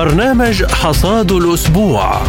[0.00, 2.22] برنامج حصاد الأسبوع.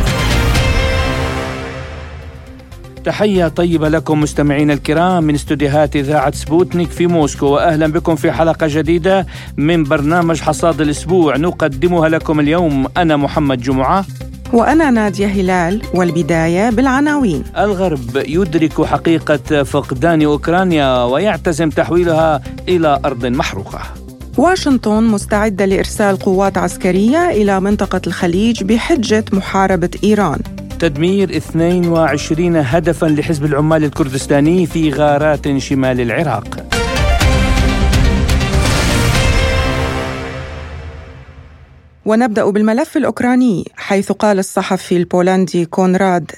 [3.03, 8.67] تحية طيبة لكم مستمعين الكرام من استديوهات إذاعة سبوتنيك في موسكو وأهلا بكم في حلقة
[8.69, 9.27] جديدة
[9.57, 11.37] من برنامج حصاد الأسبوع.
[11.37, 14.05] نقدمها لكم اليوم أنا محمد جمعة.
[14.53, 17.43] وأنا نادية هلال والبداية بالعناوين.
[17.57, 24.00] الغرب يدرك حقيقة فقدان أوكرانيا ويعتزم تحويلها إلى أرض محروقة.
[24.37, 30.39] واشنطن مستعدة لإرسال قوات عسكرية إلى منطقة الخليج بحجة محاربة إيران.
[30.79, 36.65] تدمير 22 هدفا لحزب العمال الكردستاني في غارات شمال العراق.
[42.05, 46.31] ونبدأ بالملف الأوكراني حيث قال الصحفي البولندي كونراد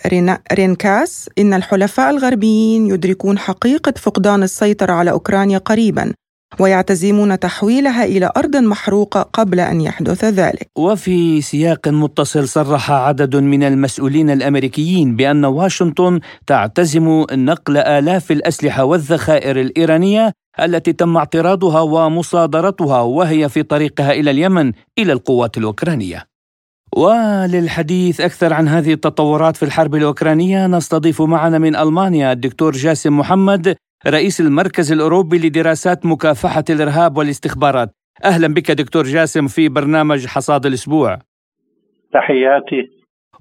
[0.53, 6.13] رينكاس إن الحلفاء الغربيين يدركون حقيقة فقدان السيطرة على أوكرانيا قريبا.
[6.59, 10.67] ويعتزمون تحويلها إلى أرض محروقة قبل أن يحدث ذلك.
[10.77, 19.59] وفي سياق متصل صرح عدد من المسؤولين الأمريكيين بأن واشنطن تعتزم نقل آلاف الأسلحة والذخائر
[19.59, 26.25] الإيرانية التي تم اعتراضها ومصادرتها وهي في طريقها إلى اليمن إلى القوات الأوكرانية.
[26.97, 33.75] وللحديث أكثر عن هذه التطورات في الحرب الأوكرانية نستضيف معنا من ألمانيا الدكتور جاسم محمد
[34.07, 37.89] رئيس المركز الأوروبي لدراسات مكافحة الإرهاب والاستخبارات.
[38.23, 41.19] أهلا بك دكتور جاسم في برنامج حصاد الأسبوع.
[42.13, 42.89] تحياتي.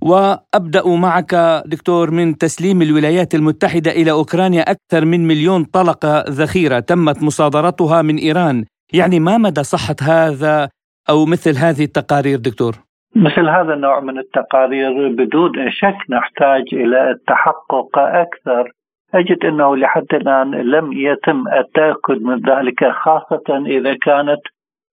[0.03, 1.35] وأبدأ معك
[1.67, 8.17] دكتور من تسليم الولايات المتحدة إلى أوكرانيا أكثر من مليون طلقة ذخيرة تمت مصادرتها من
[8.17, 10.69] إيران، يعني ما مدى صحة هذا
[11.11, 12.75] أو مثل هذه التقارير دكتور؟
[13.17, 18.73] مثل هذا النوع من التقارير بدون شك نحتاج إلى التحقق أكثر
[19.15, 24.41] أجد أنه لحد الآن لم يتم التأكد من ذلك خاصة إذا كانت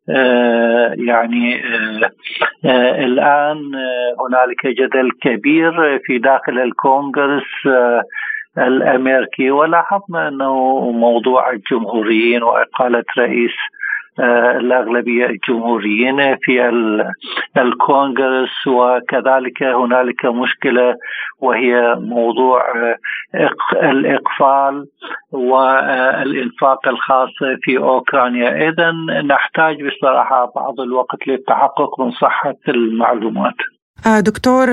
[0.09, 2.11] آه يعني آه
[2.65, 3.57] آه الآن
[4.19, 7.67] هنالك جدل كبير في داخل الكونغرس
[8.58, 9.52] الأمريكي.
[9.52, 13.55] ولاحظنا أنه موضوع الجمهوريين وإقالة رئيس
[14.59, 16.70] الأغلبية الجمهوريين في
[17.58, 20.95] الكونغرس وكذلك هنالك مشكلة
[21.39, 24.86] وهي موضوع آه، الإقفال
[25.31, 27.30] والإنفاق الخاص
[27.61, 28.70] في أوكرانيا.
[28.70, 33.55] إذا نحتاج بصراحة بعض الوقت للتحقق من صحة المعلومات.
[34.08, 34.67] آه، دكتور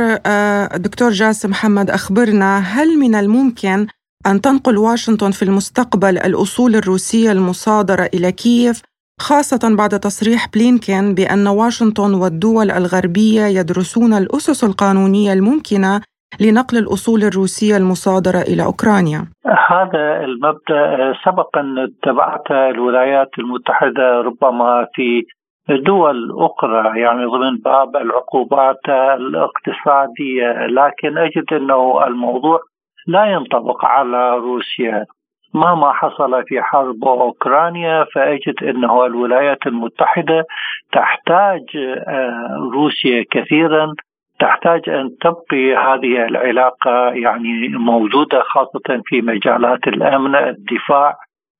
[0.77, 3.87] دكتور جاسم محمد أخبرنا هل من الممكن
[4.27, 8.83] أن تنقل واشنطن في المستقبل الأصول الروسية المصادرة إلى كييف؟
[9.21, 16.01] خاصة بعد تصريح بلينكين بأن واشنطن والدول الغربية يدرسون الأسس القانونية الممكنة
[16.41, 19.21] لنقل الأصول الروسية المصادرة إلى أوكرانيا.
[19.69, 25.25] هذا المبدأ سبق أن اتبعت الولايات المتحدة ربما في
[25.69, 32.61] دول أخرى يعني ضمن باب العقوبات الاقتصادية لكن أجد أنه الموضوع
[33.07, 35.07] لا ينطبق على روسيا.
[35.55, 40.45] مهما حصل في حرب أوكرانيا فأجد إنه الولايات المتحدة
[40.93, 41.63] تحتاج
[42.09, 43.93] آه، روسيا كثيرا
[44.41, 51.15] تحتاج أن تبقي هذه العلاقة يعني موجودة خاصة في مجالات الأمن الدفاع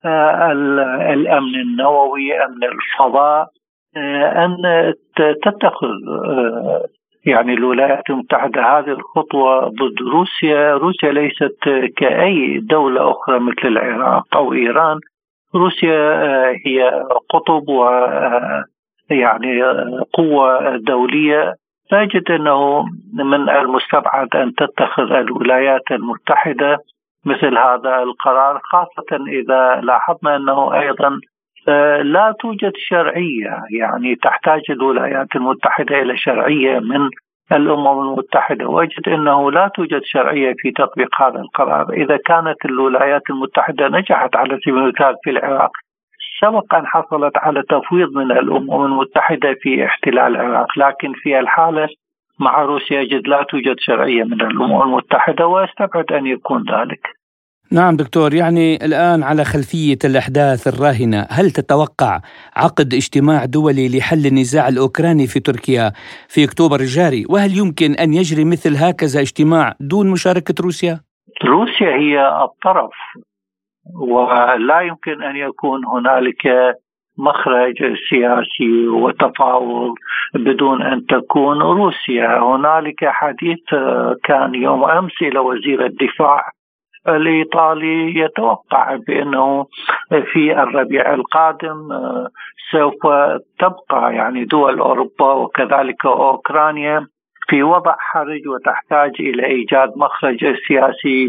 [0.05, 0.51] آه،
[1.13, 3.47] الأمن النووي أمن الفضاء
[3.97, 4.57] آه، أن
[5.43, 5.87] تتخذ
[7.27, 11.57] يعني الولايات المتحدة هذه الخطوة ضد روسيا روسيا ليست
[11.97, 14.99] كأي دولة أخرى مثل العراق أو إيران.
[15.55, 18.63] روسيا آه، هي قطب و آه،
[19.09, 19.63] يعني
[20.13, 21.53] قوة دولية.
[21.91, 26.77] فأجد أنه من المستبعد أن تتخذ الولايات المتحدة
[27.25, 31.19] مثل هذا القرار خاصة إذا لاحظنا أنه أيضا آه،
[32.03, 37.09] لا توجد شرعية يعني تحتاج الولايات المتحدة إلى شرعية من
[37.51, 38.67] الأمم المتحدة.
[38.67, 44.59] واجد إنه لا توجد شرعية في تطبيق هذا القرار، إذا كانت الولايات المتحدة نجحت على
[44.59, 45.71] سبيل المثال في العراق
[46.41, 51.87] سبق ان حصلت على تفويض من الأمم المتحدة في احتلال العراق، لكن في الحالة
[52.39, 57.16] مع روسيا يجد لا توجد شرعية من الأمم المتحدة واستبعد أن يكون ذلك.
[57.71, 62.19] نعم دكتور يعني الآن على خلفية الأحداث الراهنة هل تتوقع
[62.55, 65.91] عقد اجتماع دولي لحل النزاع الأوكراني في تركيا
[66.27, 70.99] في أكتوبر الجاري وهل يمكن أن يجري مثل هكذا اجتماع دون مشاركة روسيا؟
[71.45, 72.95] روسيا هي الطرف
[73.95, 76.43] ولا يمكن أن يكون هنالك
[77.17, 77.77] مخرج
[78.09, 79.93] سياسي وتفاوض
[80.35, 83.63] بدون أن تكون روسيا، هنالك حديث
[84.23, 86.56] كان يوم أمس إلى وزير الدفاع
[87.09, 89.65] الإيطالي يتوقع بأنه
[90.33, 92.27] في الربيع القادم آه،
[92.71, 93.07] سوف
[93.59, 97.07] تبقى يعني دول أوروبا وكذلك أوكرانيا
[97.49, 101.27] في وضع حرج وتحتاج إلى إيجاد مخرج سياسي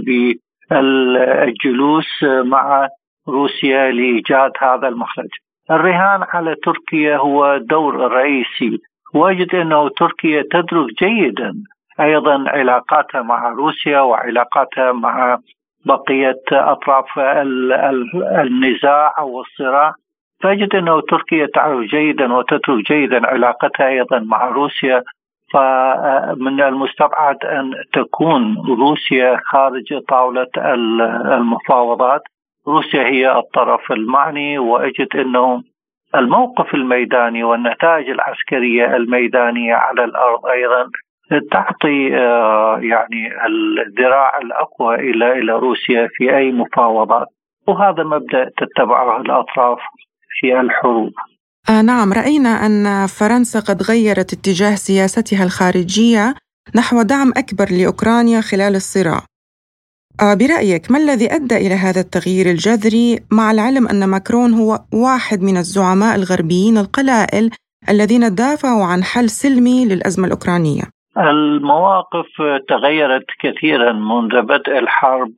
[0.70, 2.88] بالجلوس مع
[3.28, 5.30] روسيا لإيجاد هذا المخرج.
[5.70, 8.78] الرهان على تركيا هو دور رئيسي
[9.14, 11.54] واجد أنه تركيا تدرك جيدا
[12.00, 15.38] أيضا علاقاتها مع روسيا وعلاقاتها مع
[15.88, 17.18] بقيه أطراف
[18.42, 19.92] النزاع أو الصراع.
[20.42, 25.02] فاجد أنه تركيا تعرف جيدا وتترك جيدا علاقتها أيضا مع روسيا.
[25.52, 30.50] فمن المستبعد أن تكون روسيا خارج طاولة
[31.36, 32.22] المفاوضات.
[32.68, 35.62] روسيا هي الطرف المعني وأجد أنه
[36.14, 40.90] الموقف الميداني والنتائج العسكرية الميدانية على الأرض أيضا
[41.52, 43.22] تعطي آه، يعني
[43.86, 47.26] الذراع الأقوى إلى إلى روسيا في أي مفاوضات
[47.68, 49.78] وهذا مبدأ تتبعه الأطراف
[50.40, 51.12] في الحروب.
[51.70, 56.34] آه نعم رأينا أن فرنسا قد غيرت اتجاه سياستها الخارجية
[56.76, 59.20] نحو دعم أكبر لأوكرانيا خلال الصراع.
[60.20, 65.42] آه برأيك ما الذي أدى إلى هذا التغيير الجذري مع العلم أن ماكرون هو واحد
[65.42, 67.50] من الزعماء الغربيين القلائل
[67.88, 70.82] الذين دافعوا عن حل سلمي للأزمة الأوكرانية
[71.18, 72.26] المواقف
[72.68, 75.34] تغيرت كثيرا منذ بدء الحرب.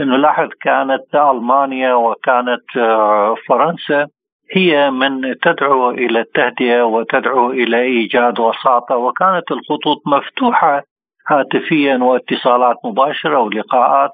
[0.00, 4.06] نلاحظ كانت ألمانيا وكانت آه، فرنسا
[4.54, 10.82] هي من تدعو إلى التهدئة وتدعو إلى إيجاد وساطة وكانت الخطوط مفتوحة
[11.28, 14.12] هاتفيا واتصالات مباشرة ولقاءات.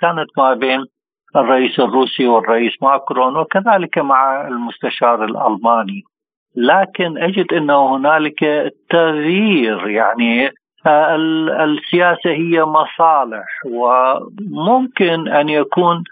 [0.00, 0.84] كانت ما بين
[1.36, 6.02] الرئيس الروسي والرئيس ماكرون وكذلك مع المستشار الألماني.
[6.56, 10.50] لكن أجد انه هنالك تغيير يعني
[11.60, 16.04] السياسة هي مصالح وممكن أن يكون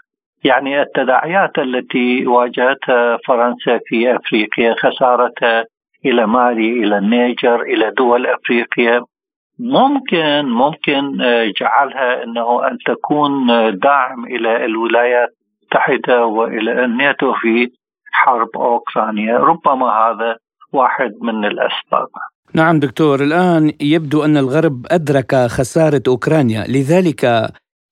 [0.43, 5.65] يعني التداعيات التي واجهتها فرنسا في أفريقيا خسارتها
[6.05, 9.01] إلى مالي إلى النيجر إلى دول أفريقيا
[9.59, 15.29] ممكن ممكن آه، جعلها أنه أن تكون آه، داعم إلى الولايات
[15.75, 17.71] المتحدة وإلى الناتو في
[18.23, 20.37] حرب أوكرانيا، ربما هذا
[20.73, 22.07] واحد من الأسباب.
[22.53, 27.51] نعم دكتور، الآن يبدو أن الغرب أدرك خسارة أوكرانيا، لذلك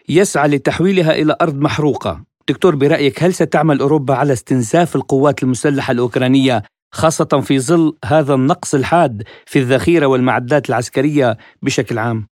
[0.10, 2.20] يسعى لتحويلها إلى أرض محروقة.
[2.50, 8.76] دكتور برأيك هل ستعمل أوروبا على استنزاف القوات المسلحة الأوكرانية خاصة في ظل هذا النقص
[8.76, 12.28] الحاد في الذخيرة والمعدات العسكرية بشكل عام؟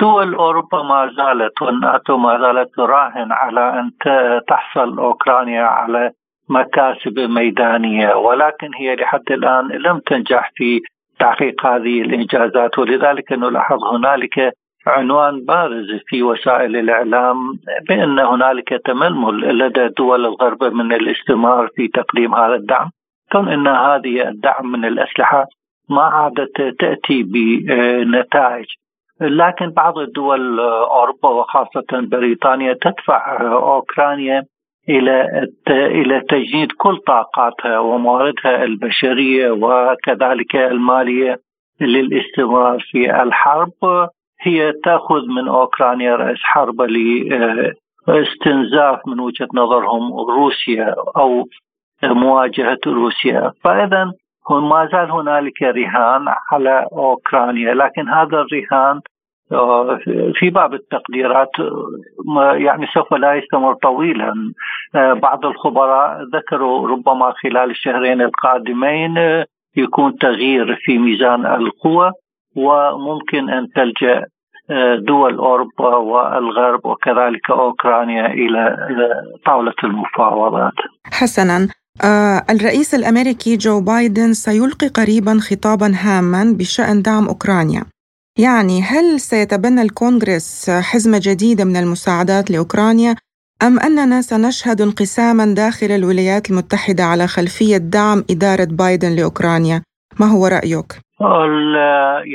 [0.00, 3.90] دول أوروبا ما زالت والناتو ما زالت تراهن على أن
[4.48, 6.12] تحصل أوكرانيا على
[6.48, 10.80] مكاسب ميدانية ولكن هي لحد الآن لم تنجح في
[11.18, 12.78] تحقيق هذه الإنجازات.
[12.78, 14.52] ولذلك نلاحظ هنالك
[14.86, 17.36] عنوان بارز في وسائل الإعلام
[17.88, 22.90] بأن هنالك تململ لدى دول الغرب من الاستمرار في تقديم هذا الدعم.
[23.32, 25.46] كون أن هذه الدعم من الأسلحة
[25.90, 28.66] ما عادت تأتي بنتائج.
[29.20, 34.42] لكن بعض الدول أوروبا وخاصة بريطانيا تدفع أوكرانيا
[34.88, 41.36] إلى إلى تجنيد كل طاقاتها ومواردها البشرية وكذلك المالية
[41.80, 44.08] للاستمرار في الحرب.
[44.40, 46.82] هي تأخذ من أوكرانيا رأس حرب
[48.08, 51.44] لاستنزاف من وجهة نظرهم روسيا أو
[52.02, 53.52] مواجهة روسيا.
[53.64, 54.12] فإذا
[54.50, 59.00] ما زال هنالك رهان على أوكرانيا لكن هذا الرهان آه،
[60.34, 61.50] في باب التقديرات
[62.54, 64.32] يعني سوف لا يستمر طويلا
[64.94, 72.12] آه، بعض الخبراء ذكروا ربما خلال الشهرين القادمين آه، يكون تغيير في ميزان القوى
[72.56, 74.24] وممكن أن تلجأ
[74.98, 78.76] دول أوروبا والغرب وكذلك أوكرانيا إلى
[79.46, 80.72] طاولة المفاوضات.
[81.12, 81.68] حسنا
[82.04, 87.82] آه الرئيس الأمريكي جو بايدن سيلقي قريبا خطابا هاما بشأن دعم أوكرانيا.
[88.38, 93.14] يعني هل سيتبنى الكونغرس حزمة جديدة من المساعدات لأوكرانيا
[93.62, 99.82] أم أننا سنشهد انقساما داخل الولايات المتحدة على خلفية دعم إدارة بايدن لأوكرانيا؟
[100.20, 100.92] ما هو رأيك؟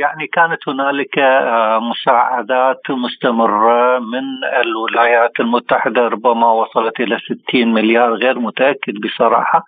[0.01, 4.25] يعني كانت هنالك آه، مساعدات مستمرة من
[4.62, 9.65] الولايات المتحدة ربما وصلت إلى 60 مليار غير متأكد بصراحة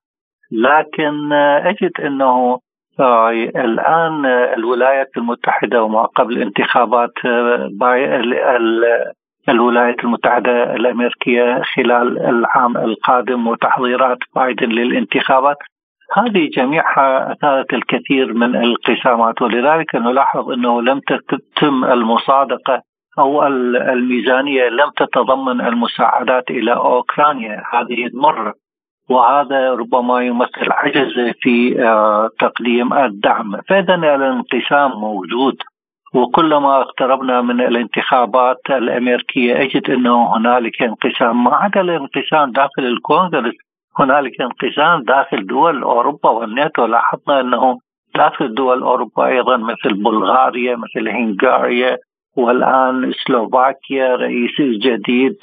[0.52, 2.60] لكن آه، أجد أنه
[3.00, 7.14] الآن الولايات المتحدة وما قبل انتخابات
[9.50, 15.58] الولايات المتحدة الأمريكية خلال العام القادم وتحضيرات بايدن للانتخابات.
[16.14, 22.82] هذه جميعها أثارت الكثير من الانقسامات ولذلك نلاحظ أنه لم تتم المصادقة
[23.20, 27.64] أو الميزانية لم تتضمن المساعدات إلى أوكرانيا.
[27.74, 28.54] هذه المره
[29.10, 33.62] وهذا ربما يمثل عجز في آه، تقديم الدعم.
[33.70, 35.56] فاذا الانقسام موجود
[36.14, 41.44] وكلما اقتربنا من الانتخابات الأمريكية أجد أنه هنالك انقسام.
[41.44, 43.54] ما عدا الانقسام داخل الكونغرس
[44.00, 46.86] هنالك انقسام داخل دول أوروبا والناتو.
[46.86, 47.78] لاحظنا أنه
[48.16, 51.98] داخل دول أوروبا أيضا مثل بلغاريا مثل هنغاريا
[52.38, 55.38] والآن سلوفاكيا رئيس جديد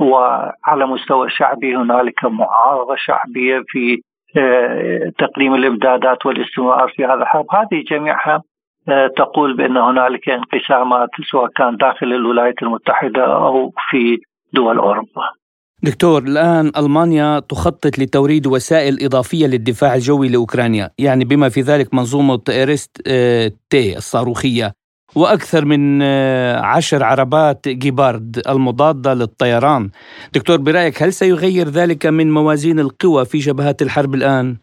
[0.00, 4.02] وعلى مستوى الشعبي هنالك معارضة شعبية في
[4.36, 8.42] آه، تقديم الإمدادات والاستمرار في هذا الحرب هذه جميعها
[8.88, 14.18] آه، تقول بأن هنالك انقسامات سواء كان داخل الولايات المتحدة أو في
[14.52, 15.40] دول أوروبا.
[15.82, 22.40] دكتور الآن ألمانيا تخطط لتوريد وسائل إضافية للدفاع الجوي لأوكرانيا يعني بما في ذلك منظومة
[22.48, 24.72] إيرست آه، تي الصاروخية
[25.16, 29.90] وأكثر من آه، عشر عربات جيبارد المضادة للطيران.
[30.34, 34.56] دكتور برأيك هل سيغير ذلك من موازين القوى في جبهات الحرب الآن؟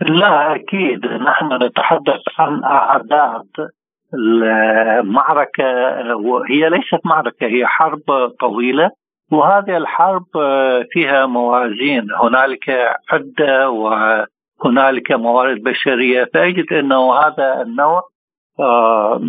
[0.00, 1.06] لا أكيد.
[1.06, 3.70] نحن نتحدث عن أعداد.
[4.14, 5.64] المعركة
[6.16, 8.02] وهي ليست معركة هي حرب
[8.40, 8.90] طويلة
[9.32, 10.26] وهذه الحرب
[10.92, 12.06] فيها موازين.
[12.22, 12.68] هنالك
[13.10, 16.28] عدة وهنالك موارد بشرية.
[16.34, 18.09] فأجد أنه هذا النوع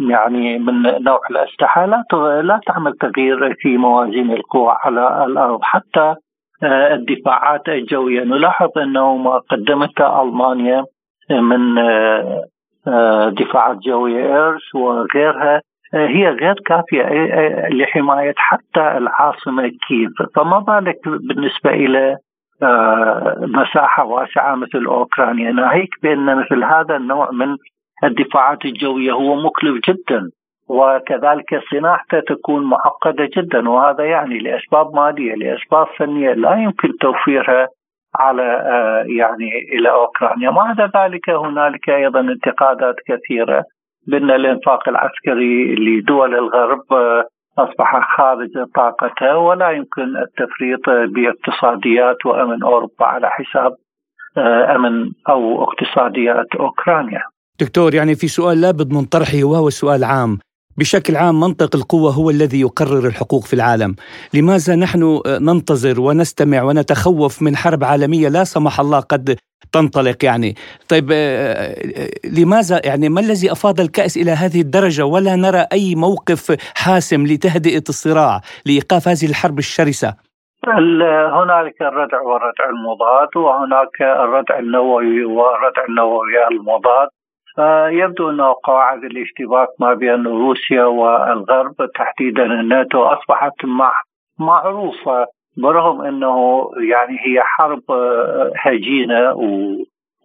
[0.10, 2.04] يعني من نوع الأسلحة لا
[2.42, 5.60] لا تعمل تغيير في موازين القوى على الأرض.
[5.62, 6.16] حتى
[6.64, 8.24] آه، الدفاعات الجوية.
[8.24, 10.84] نلاحظ أنه ما قدمته ألمانيا
[11.30, 11.78] من
[12.88, 14.36] آه، دفاعات جوية.
[14.36, 15.62] إيرس وغيرها
[15.94, 17.04] هي غير كافية
[17.70, 20.12] لحماية حتى العاصمة كييف.
[20.36, 22.18] فما بالك بالنسبة إلى
[23.42, 27.58] مساحة واسعة مثل أوكرانيا؟ ناهيك بأن مثل هذا النوع من
[28.04, 30.30] الدفاعات الجوية هو مكلف جدا
[30.68, 37.68] وكذلك صناعته تكون معقدة جدا وهذا يعني لأسباب مالية لأسباب فنية لا يمكن توفيرها
[38.16, 40.52] على آه، يعني إلى أوكرانيا.
[40.52, 43.64] مع ذلك هنالك أيضا انتقادات كثيرة
[44.08, 47.24] بأن الإنفاق العسكري لدول الغرب آه،
[47.58, 53.76] أصبح خارج طاقته ولا يمكن التفريط باقتصاديات وأمن أوروبا على حساب
[54.38, 57.22] آه، أمن أو اقتصاديات أوكرانيا.
[57.62, 60.40] دكتور يعني في سؤال لابد من طرحه وهو سؤال عام.
[60.78, 63.96] بشكل عام منطق القوة هو الذي يقرر الحقوق في العالم.
[64.34, 69.40] لماذا نحن ننتظر ونستمع ونتخوف من حرب عالمية لا سمح الله قد
[69.72, 70.56] تنطلق يعني؟
[70.90, 75.96] طيب آه، آه، لماذا يعني ما الذي أفاض الكأس إلى هذه الدرجة؟ ولا نرى أي
[75.96, 80.14] موقف حاسم لتهدئة الصراع لإيقاف هذه الحرب الشرسة؟
[81.38, 87.08] هنالك الردع والردع المضاد وهناك الردع النووي والردع النووي المضاد.
[87.56, 93.66] فيبدو أن قواعد الاشتباك ما بين روسيا والغرب تحديدا الناتو أصبحت
[94.40, 95.26] معروفة
[95.58, 97.84] برغم أنه يعني هي حرب
[98.56, 99.36] هجينة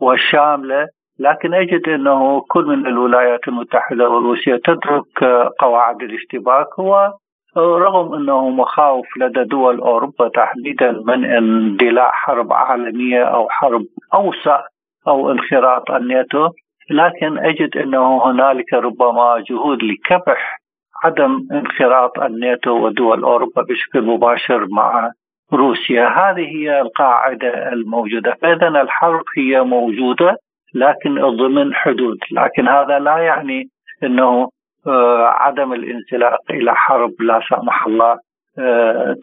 [0.00, 5.24] وشاملة لكن أجد أنه كل من الولايات المتحدة وروسيا تترك
[5.58, 13.82] قواعد الاشتباك ورغم أنه مخاوف لدى دول أوروبا تحديدا من اندلاع حرب عالمية أو حرب
[14.14, 14.60] أوسع
[15.08, 16.48] أو انخراط الناتو.
[16.90, 20.60] لكن أجد أنه هنالك ربما جهود لكبح
[21.04, 25.10] عدم انخراط الناتو ودول أوروبا بشكل مباشر مع
[25.52, 26.06] روسيا.
[26.08, 28.36] هذه هي القاعدة الموجودة.
[28.42, 30.36] فاذا الحرب هي موجودة
[30.74, 32.18] لكن ضمن حدود.
[32.32, 33.68] لكن هذا لا يعني
[34.02, 34.48] أنه
[34.86, 38.18] آه، عدم الانزلاق إلى حرب لا سمح الله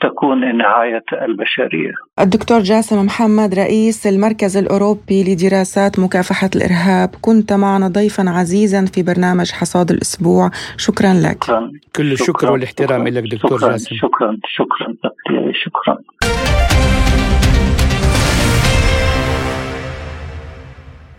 [0.01, 1.91] تكون نهاية البشرية.
[2.19, 9.51] الدكتور جاسم محمد رئيس المركز الأوروبي لدراسات مكافحة الإرهاب كنت معنا ضيفا عزيزا في برنامج
[9.51, 10.51] حصاد الأسبوع.
[10.77, 11.43] شكرا لك.
[11.43, 11.71] شكرا.
[11.95, 13.71] كل الشكر والاحترام لك دكتور شكرا.
[13.71, 13.95] جاسم.
[13.95, 14.37] شكرا.
[14.47, 14.95] شكرا.
[15.53, 15.97] شكرا.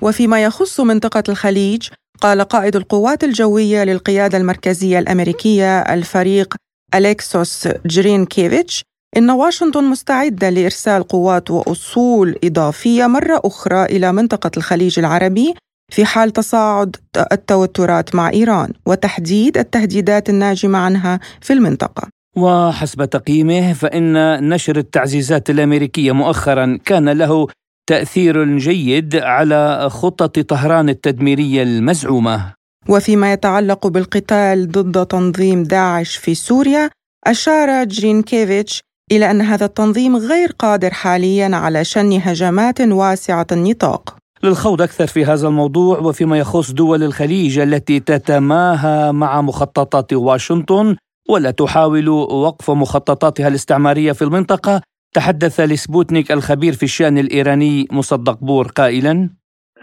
[0.03, 1.89] وفيما يخص منطقة الخليج
[2.21, 6.55] قال قائد القوات الجوية للقيادة المركزية الأمريكية الفريق
[6.95, 8.83] أليكسوس جرينكيفيتش
[9.17, 15.55] إن واشنطن مستعدة لإرسال قوات وأصول إضافية مرة أخرى إلى منطقة الخليج العربي
[15.93, 16.97] في حال تصاعد
[17.33, 22.09] التوترات مع إيران وتحديد التهديدات الناجمة عنها في المنطقة.
[22.37, 24.15] وحسب تقييمه فإن
[24.49, 27.47] نشر التعزيزات الأمريكية مؤخرا كان له
[27.87, 32.53] تأثير جيد على خطط طهران التدميرية المزعومة.
[32.89, 36.91] وفيما يتعلق بالقتال ضد تنظيم داعش في سوريا
[37.27, 38.81] أشار جرينكيفيتش
[39.13, 44.17] إلى أن هذا التنظيم غير قادر حاليا على شن هجمات واسعة النطاق.
[44.43, 50.97] للخوض أكثر في هذا الموضوع وفيما يخص دول الخليج التي تتماهى مع مخططات واشنطن
[51.29, 54.81] ولا تحاول وقف مخططاتها الاستعمارية في المنطقة
[55.15, 59.31] تحدث لسبوتنيك الخبير في الشأن الإيراني مصدق بور قائلا.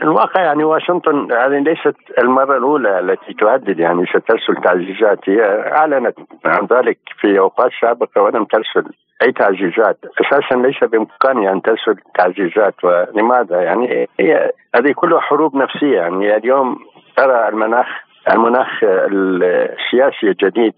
[0.04, 5.42] الواقع يعني واشنطن هذه ليست المرة الأولى التي تهدد يعني سترسل تعزيزات هي
[5.74, 6.16] أعلنت
[6.46, 8.92] عن ذلك في أوقات سابقة ولم ترسل
[9.22, 9.98] أي تعزيزات.
[10.22, 12.76] أساسا ليس بإمكانها أن ترسل تعزيزات.
[12.84, 15.98] ولماذا؟ يعني هي هذه كلها حروب نفسية.
[15.98, 16.78] يعني اليوم
[17.18, 17.88] ترى المناخ
[18.32, 20.74] المناخ السياسي الجديد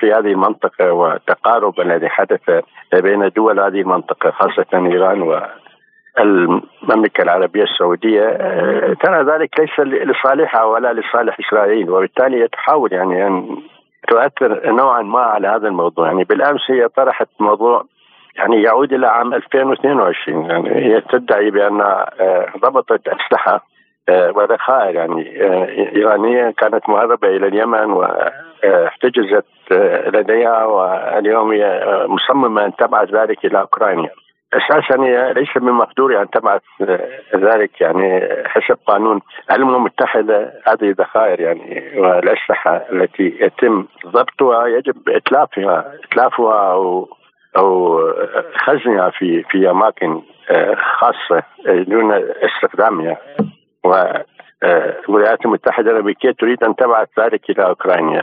[0.00, 2.50] في هذه المنطقة والتقارب الذي حدث
[2.94, 5.40] بين دول هذه المنطقة خاصة إيران و
[6.20, 13.56] المملكة العربية السعودية آه، ترى ذلك ليس لصالحها ولا لصالح إسرائيل وبالتالي تحاول يعني أن
[14.08, 16.06] تؤثر نوعا ما على هذا الموضوع.
[16.06, 17.84] يعني بالأمس هي طرحت موضوع
[18.36, 23.66] يعني يعود إلى عام 2022 يعني هي تدعي بأن آه، ضبطت أسلحة
[24.08, 25.42] آه، وذخائر يعني
[25.96, 29.46] إيرانية كانت مهربة إلى اليمن واحتجزت
[30.14, 34.10] لديها واليوم هي مصممة أن تبعث ذلك إلى أوكرانيا.
[34.54, 34.96] أساسا
[35.32, 36.62] ليس من مقدورها أن تبعث
[37.36, 39.20] ذلك يعني حسب قانون.
[39.50, 47.08] الامم المتحده هذه ذخائر يعني والأسلحة التي يتم ضبطها يجب إتلافها إتلافها أو
[47.56, 48.00] أو
[48.56, 52.12] خزنها في في أماكن آه، خاصة دون
[52.42, 53.16] استخدامها.
[53.84, 58.22] والولايات المتحده الأمريكية تريد أن تبعث ذلك إلى أوكرانيا.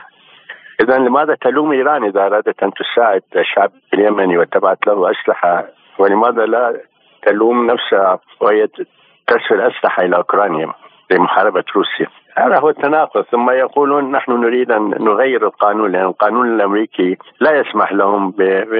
[0.81, 6.81] اذا لماذا تلوم إيران إذا أرادت أن تساعد الشعب اليمني وتبعث له أسلحة ولماذا لا
[7.25, 8.67] تلوم نفسها وهي
[9.27, 10.73] ترسل أسلحة إلى أوكرانيا
[11.11, 12.07] لمحاربة روسيا؟
[12.37, 13.21] هذا هو التناقض.
[13.21, 18.41] ثم يقولون نحن نريد أن نغير القانون لأن القانون الأمريكي لا يسمح لهم ب...
[18.41, 18.73] ب...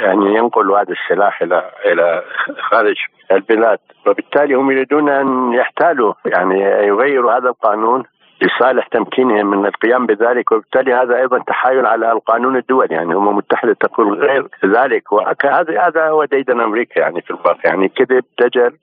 [0.00, 2.22] يعني ينقلوا هذا السلاح إلى إلى
[2.70, 2.96] خارج
[3.32, 3.78] البلاد.
[4.06, 8.04] وبالتالي هم يريدون أن يحتالوا يعني يغيروا هذا القانون
[8.42, 13.72] لصالح تمكينهم من القيام بذلك وبالتالي هذا أيضا تحايل على القانون الدولي يعني الامم المتحده
[13.72, 15.12] تقول غير ذلك.
[15.12, 18.76] وهذا هذا هو ديدن أمريكا يعني في الواقع يعني كذب دجل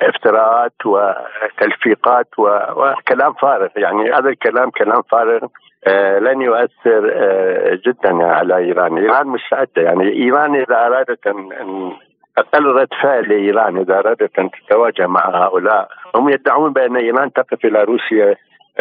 [0.00, 3.68] وافتراءات وتلفيقات وكلام فارغ.
[3.76, 5.46] يعني هذا الكلام كلام فارغ
[5.86, 11.52] آه لن يؤثر آه جدا على إيران، إيران مستعدة يعني إيران إذا أرادت أن
[12.40, 17.64] أقل رد فعل لايران إذا ارادت أن تتواجه مع هؤلاء هم يدعون بأن إيران تقف
[17.64, 18.36] إلى روسيا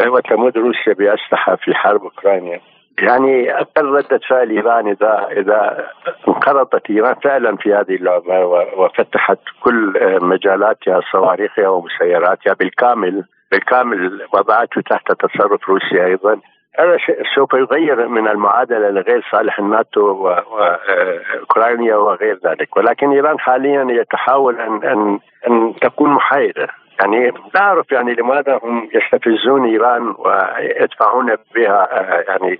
[0.07, 2.59] وتمد روسيا بأسلحة في حرب أوكرانيا.
[3.01, 5.87] يعني أقل ردة فعل إيران إذا إذا
[6.27, 8.45] انخرطت إيران فعلا في هذه اللعبة
[8.77, 16.39] وفتحت كل مجالاتها صواريخها ومسيراتها بالكامل بالكامل وضعته تحت تصرف روسيا أيضا.
[16.79, 16.97] هذا
[17.35, 24.83] سوف يغير من المعادلة لغير صالح الناتو واوكرانيا وغير ذلك ولكن إيران حاليا تحاول ان
[24.83, 26.67] ان أن تكون محايدة
[26.99, 31.87] يعني لا أعرف يعني لماذا هم يستفزون إيران ويدفعون بها
[32.27, 32.59] يعني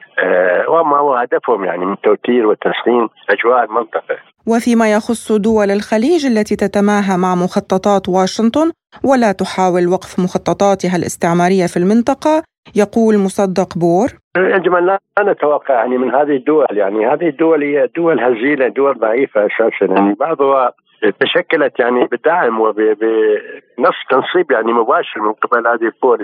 [0.68, 4.18] وما هو هدفهم يعني من توتير وتسخين أجواء المنطقة.
[4.48, 8.72] وفيما يخص دول الخليج التي تتماهى مع مخططات واشنطن
[9.04, 12.44] ولا تحاول وقف مخططاتها الاستعمارية في المنطقة
[12.76, 14.08] يقول مصدق بور.
[14.38, 16.66] يجب ان لا نتوقع يعني من هذه الدول.
[16.72, 19.94] يعني هذه الدول هي دول هزيلة دول ضعيفة أساسا.
[19.94, 20.74] يعني بعضها
[21.20, 26.18] تشكلت يعني بدعم وبنص تنصيب يعني مباشر من قبل هذه القوى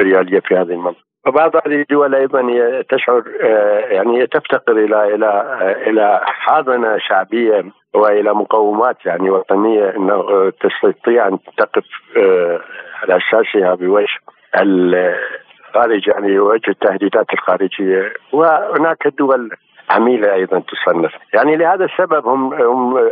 [0.00, 1.08] الرياليه في هذه المنطقة.
[1.26, 2.42] وبعض هذه الدول أيضا
[2.90, 11.28] تشعر آه، يعني تفتقر إلى إلى إلى حاضنة شعبية وإلى مقومات يعني وطنية إنه تستطيع
[11.28, 11.84] أن تقف
[12.16, 12.60] آه،
[13.02, 14.18] على أساسها بوجه
[14.56, 19.50] الخارج يعني يواجه التهديدات الخارجية وهناك دول
[19.90, 21.12] عميلة أيضا تصنف.
[21.34, 23.10] يعني لهذا السبب هم, هم آه،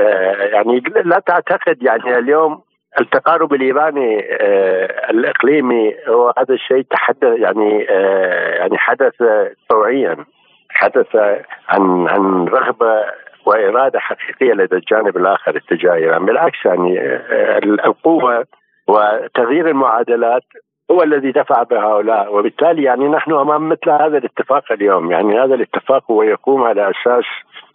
[0.00, 2.60] آه، يعني لا تعتقد يعني اليوم
[3.00, 7.80] التقارب الإيراني آه، الإقليمي هو هذا الشيء تحدث يعني
[8.58, 9.22] يعني حدث
[9.68, 10.16] طوعيا
[10.70, 11.16] حدث
[11.68, 13.04] عن عن رغبة
[13.46, 16.24] وإرادة حقيقية لدى الجانب الآخر اتجاه إيران.
[16.24, 17.00] بالعكس يعني
[17.86, 18.46] القوة
[18.88, 20.42] وتغيير المعادلات
[20.90, 26.10] هو الذي دفع بهؤلاء وبالتالي يعني نحن أمام مثل هذا الاتفاق اليوم يعني هذا الاتفاق
[26.10, 27.24] هو يقوم على أساس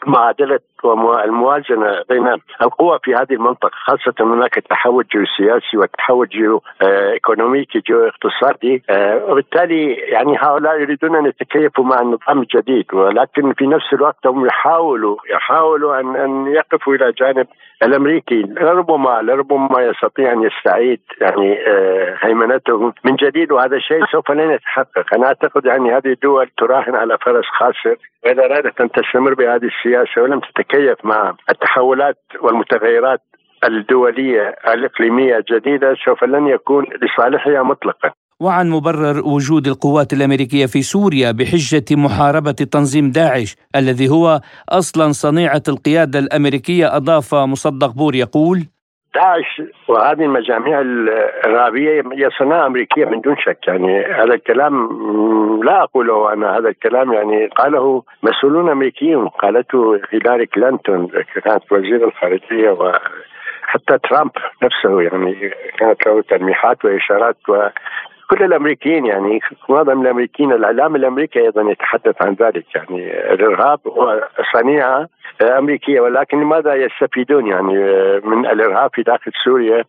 [0.07, 2.27] معادله والموازنه بين
[2.61, 8.83] القوى في هذه المنطقة خاصة هناك تحول جيوسياسي وتحول جيو آه، إيكونوميكي جيو اقتصادي.
[8.89, 14.45] آه، وبالتالي يعني هؤلاء يريدون أن يتكيفوا مع النظام الجديد ولكن في نفس الوقت هم
[14.45, 17.47] يحاولوا يحاولوا ان أن يقفوا إلى جانب
[17.83, 18.41] الأمريكي.
[18.41, 25.13] لربما لربما يستطيع أن يستعيد يعني آه، هيمنته من جديد وهذا الشيء سوف لن يتحقق.
[25.13, 29.88] أنا أعتقد يعني هذه الدول تراهن على فرس خاسر وإذا أرادت أن تستمر بهذه السياسة
[30.17, 33.21] ولم تتكيف مع التحولات والمتغيرات
[33.63, 38.11] الدولية الإقليمية الجديدة سوف لن يكون لصالحها مطلقا.
[38.39, 45.63] وعن مبرر وجود القوات الأمريكية في سوريا بحجة محاربة تنظيم داعش الذي هو أصلا صنيعة
[45.67, 48.65] القيادة الأمريكية أضاف مصدق بور يقول
[49.15, 53.67] داعش وهذه المجاميع الإرهابية هي صناعه أمريكية من دون شك.
[53.67, 54.89] يعني هذا الكلام
[55.63, 56.57] لا أقوله أنا.
[56.57, 61.07] هذا الكلام يعني قاله مسؤولون أمريكيون قالته هيلاري كلينتون
[61.43, 64.31] كانت وزير الخارجية وحتى ترامب
[64.63, 67.67] نفسه يعني كانت له تلميحات وإشارات و
[68.29, 69.39] كل الأمريكيين يعني
[69.69, 73.79] معظم الأمريكيين الإعلام الأمريكي أيضا يتحدث عن ذلك يعني الإرهاب
[74.53, 75.07] صنيعة
[75.41, 77.73] أمريكية ولكن لماذا يستفيدون يعني
[78.23, 79.85] من الإرهاب في داخل سوريا؟ آه،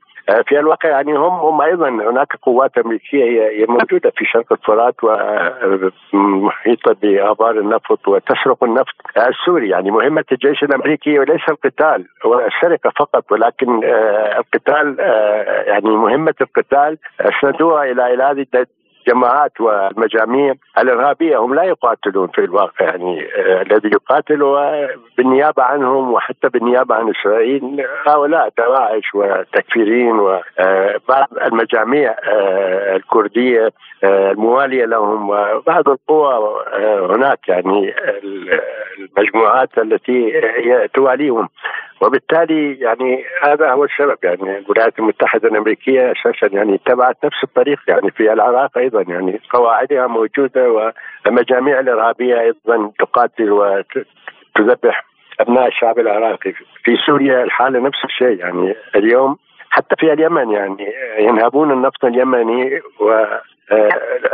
[0.48, 4.94] في الواقع يعني هم هم أيضا هناك قوات أمريكية هي موجودة في شرق الفرات
[6.12, 8.94] ومحيطه بآبار النفط وتسرق النفط.
[9.16, 15.90] السوري يعني مهمة الجيش الأمريكي وليس القتال هو السرقة فقط ولكن آه، القتال آه، يعني
[15.90, 16.98] مهمة القتال.
[17.20, 18.46] اسندوها إلى إلى هذه
[19.00, 26.12] الجماعات والمجاميع الإرهابية هم لا يقاتلون في الواقع يعني آه الذي يقاتل هو بالنيابة عنهم
[26.12, 33.70] وحتى بالنيابة عن إسرائيل هؤلاء دواعش وتكفيرين وبعض المجاميع آه الكردية
[34.04, 36.34] آه الموالية لهم وبعض القوى
[36.74, 37.94] آه هناك يعني
[38.98, 40.40] المجموعات التي
[40.94, 41.48] تواليهم.
[42.00, 44.18] وبالتالي يعني هذا هو السبب.
[44.22, 49.04] يعني الولايات المتحدة الأمريكية أساسا يعني اتبعت نفس الطريق يعني في العراق أيضا.
[49.08, 50.92] يعني قواعدها موجودة
[51.26, 55.04] والمجاميع الإرهابية أيضا تقاتل وتذبح
[55.40, 56.52] أبناء الشعب العراقي.
[56.84, 58.38] في سوريا الحالة نفس الشيء.
[58.38, 59.36] يعني اليوم
[59.70, 63.24] حتى في اليمن يعني ينهبون النفط اليمني و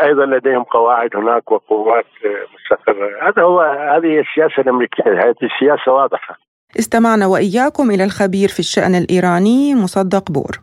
[0.02, 2.06] أيضا لديهم قواعد هناك وقوات
[2.54, 3.28] مستقرة.
[3.28, 5.04] هذا هو هذه السياسة الأمريكية.
[5.12, 6.38] هذه السياسة واضحة.
[6.78, 10.60] استمعنا وإياكم إلى الخبير في الشأن الإيراني مصدق بور.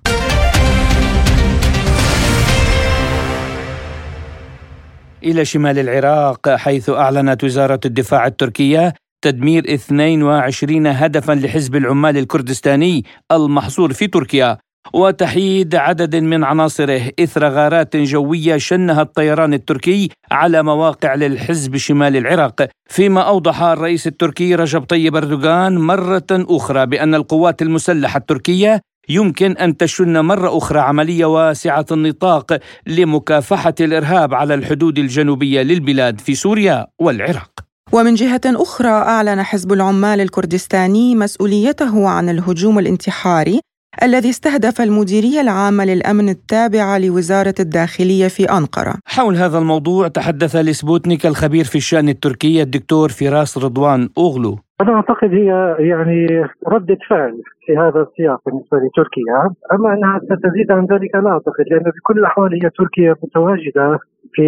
[5.23, 13.93] إلى شمال العراق حيث أعلنت وزارة الدفاع التركية تدمير 22 هدفا لحزب العمال الكردستاني المحصور
[13.93, 14.57] في تركيا.
[14.93, 22.67] وتحييد عدد من عناصره إثر غارات جوية شنها الطيران التركي على مواقع للحزب شمال العراق،
[22.89, 29.77] فيما أوضح الرئيس التركي رجب طيب أردوغان مرة أخرى بأن القوات المسلحة التركية يمكن أن
[29.77, 37.51] تشن مرة أخرى عملية واسعة النطاق لمكافحة الإرهاب على الحدود الجنوبية للبلاد في سوريا والعراق.
[37.91, 43.59] ومن جهة أخرى أعلن حزب العمال الكردستاني مسؤوليته عن الهجوم الانتحاري
[44.01, 48.93] الذي استهدف المديرية العامة للأمن التابعة لوزارة الداخلية في أنقرة.
[49.05, 54.57] حول هذا الموضوع تحدث لسبوتنيك الخبير في الشأن التركي الدكتور فراس رضوان أوغلو.
[54.81, 56.27] أنا أعتقد هي يعني
[56.67, 59.39] ردة فعل في هذا السياق بالنسبة لتركيا.
[59.73, 63.99] أما أنها ستزيد عن ذلك لا أعتقد لأن بكل الأحوال هي تركيا متواجدة
[64.33, 64.47] في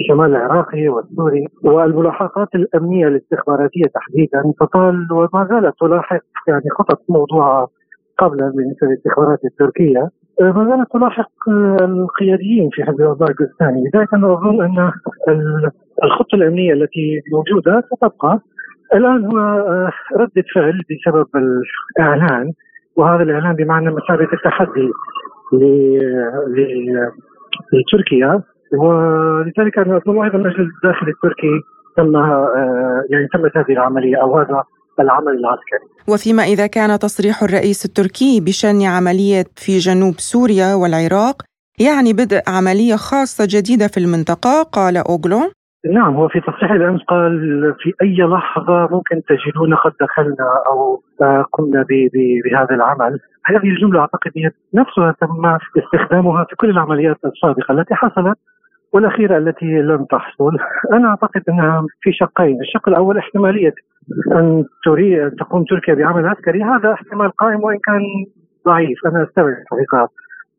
[0.00, 1.46] الشمال العراقي والسوري.
[1.64, 7.68] والملاحقات الأمنية الاستخباراتية تحديدا تطال وما زالت تلاحق يعني خطط موضوعة
[8.20, 14.14] قبل بالنسبة للاستخبارات التركية آه، ما زالت تلاحق آه، القياديين في حزب الوطن الكردستاني لذلك
[14.14, 14.90] أنا أظن أن
[16.04, 18.40] الخطة الأمنية التي موجودة ستبقى.
[18.94, 21.26] الآن هو آه، رده فعل بسبب
[21.98, 22.52] الإعلان
[22.96, 24.90] وهذا الإعلان بمعنى مثابه التحدي
[27.72, 28.42] لتركيا.
[28.78, 31.60] ولذلك أنا اظن أيضا المجلس الداخلي التركي
[31.96, 32.14] تم
[33.10, 34.62] يعني تمت هذه العملية أو هذا
[35.00, 35.86] العمل العسكري.
[36.08, 41.36] وفيما إذا كان تصريح الرئيس التركي بشن عملية في جنوب سوريا والعراق
[41.88, 45.40] يعني بدء عملية خاصة جديدة في المنطقة قال أوغلو
[45.92, 47.32] نعم هو في تصريح الامس قال
[47.78, 51.02] في أي لحظة ممكن تجدون قد دخلنا أو
[51.52, 51.84] قمنا
[52.44, 53.18] بهذا العمل.
[53.44, 58.38] هذه الجملة أعتقد هي نفسها تم استخدامها في كل العمليات السابقة التي حصلت
[58.92, 60.56] والأخيرة التي لم تحصل.
[60.92, 63.74] أنا أعتقد أنها في شقين، الشق الأول احتمالية
[64.32, 68.00] أن تريد تقوم تركيا بعمل عسكري هذا احتمال قائم وإن كان
[68.66, 68.98] ضعيف.
[69.06, 70.08] أنا أستبعد حقيقه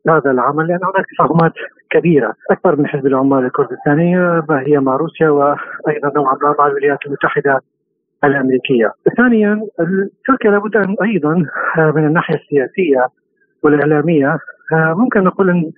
[0.09, 1.53] هذا العمل لأن هناك تفاهمات
[1.89, 2.33] كبيرة.
[2.51, 7.59] أكبر من حزب العمال الكردستانيه هي مع روسيا وأيضا نوعا ما مع الولايات المتحدة
[8.23, 8.91] الأمريكية.
[9.17, 9.61] ثانيا
[10.27, 11.45] تركيا لابد أن أيضا
[11.77, 13.07] من الناحية السياسية
[13.63, 14.37] والإعلامية.
[14.73, 15.71] ممكن نقول أن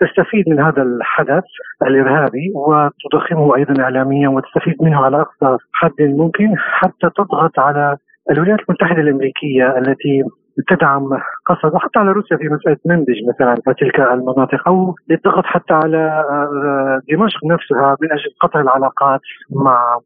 [0.00, 1.44] تستفيد من هذا الحدث
[1.82, 7.96] الإرهابي وتضخمه أيضا اعلاميا وتستفيد منه على أقصى حد ممكن حتى تضغط على
[8.30, 10.22] الولايات المتحدة الأمريكية التي
[10.68, 11.08] تدعم
[11.46, 17.00] قصد وحتى على روسيا في مسألة منبج مثلا وتلك المناطق أو للضغط حتى على آه،
[17.10, 19.98] دمشق نفسها من أجل قطع العلاقات مع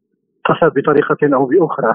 [0.45, 1.93] قصد بطريقة أو بأخرى.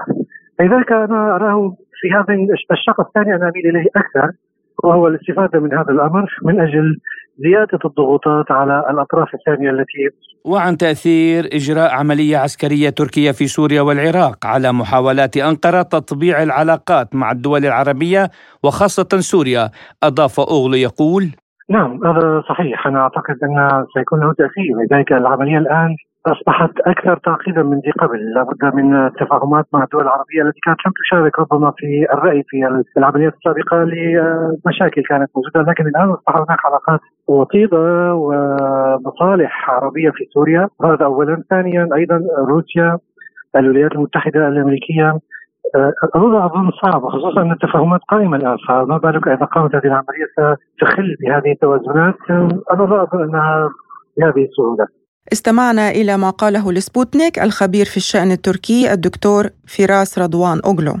[0.59, 2.33] لذلك أنا أراه في هذا
[2.71, 4.31] الشق الثاني أنا أميل إليه أكثر
[4.83, 6.97] وهو الاستفادة من هذا الأمر من أجل
[7.37, 10.09] زيادة الضغوطات على الأطراف الثانية التي
[10.45, 17.31] وعن تأثير إجراء عملية عسكرية تركية في سوريا والعراق على محاولات أنقرة تطبيع العلاقات مع
[17.31, 18.29] الدول العربية
[18.63, 19.69] وخاصة سوريا
[20.03, 21.23] أضاف أوغلو يقول
[21.69, 22.87] نعم هذا صحيح.
[22.87, 24.75] أنا أعتقد أن سيكون له تأثير.
[24.91, 25.95] لذلك العملية الآن
[26.27, 30.93] أصبحت أكثر تعقيدا من ذي قبل، لابد من تفاهمات مع الدول العربية التي كانت لم
[31.03, 36.99] تشارك ربما في الرأي في العمليات السابقة لمشاكل كانت موجودة، لكن الآن أصبح هناك علاقات
[37.27, 42.97] وطيدة ومصالح عربية في سوريا، هذا اولا، ثانيا أيضا روسيا
[43.55, 45.19] الولايات المتحدة الأمريكية.
[46.15, 48.57] الوضع أظن صعب خصوصا أن التفاهمات قائمة الآن.
[48.67, 52.15] فما بالك إذا قامت هذه العملية ستخل بهذه التوازنات؟
[52.73, 53.69] أنا لا أظن أنها
[54.17, 54.87] بهذه السهولة.
[55.33, 60.97] استمعنا إلى ما قاله لسبوتنيك الخبير في الشأن التركي الدكتور فراس رضوان أوغلو.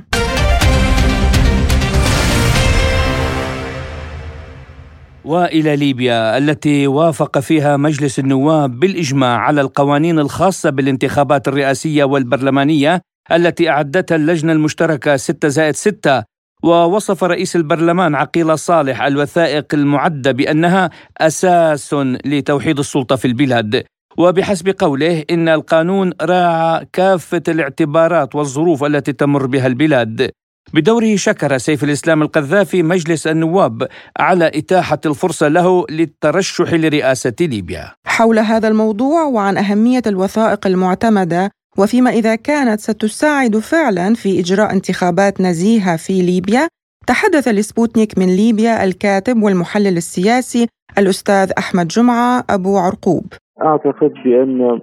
[5.25, 13.69] وإلى ليبيا التي وافق فيها مجلس النواب بالإجماع على القوانين الخاصة بالانتخابات الرئاسية والبرلمانية التي
[13.69, 16.23] أعدتها اللجنة المشتركة 6 زائد 6
[16.63, 21.93] ووصف رئيس البرلمان عقيل صالح الوثائق المعدة بأنها أساس
[22.25, 23.83] لتوحيد السلطة في البلاد.
[24.17, 30.31] وبحسب قوله إن القانون راعى كافة الاعتبارات والظروف التي تمر بها البلاد
[30.73, 33.87] بدوره شكر سيف الإسلام القذافي مجلس النواب
[34.19, 37.91] على إتاحة الفرصة له للترشح لرئاسة ليبيا.
[38.07, 45.41] حول هذا الموضوع وعن أهمية الوثائق المعتمدة وفيما إذا كانت ستساعد فعلا في إجراء انتخابات
[45.41, 46.67] نزيهة في ليبيا،
[47.07, 53.33] تحدث لسبوتنيك من ليبيا الكاتب والمحلل السياسي الأستاذ أحمد جمعة أبو عرقوب.
[53.61, 54.79] أعتقد بأن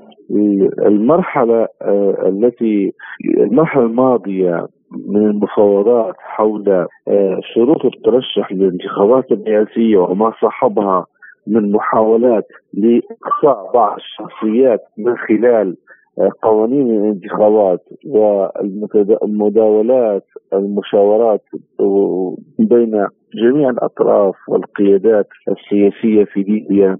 [0.87, 2.92] المرحلة آه، التي
[3.38, 4.66] المرحلة الماضية
[5.06, 11.06] من المفاوضات حول آه، شروط الترشح للانتخابات الرئاسية وما صاحبها
[11.46, 15.76] من محاولات لإقصاء بعض الشخصيات من خلال
[16.18, 17.80] آه، قوانين الانتخابات
[19.22, 21.42] والمداولات المشاورات
[22.58, 26.98] بين جميع الأطراف والقيادات السياسية في ليبيا.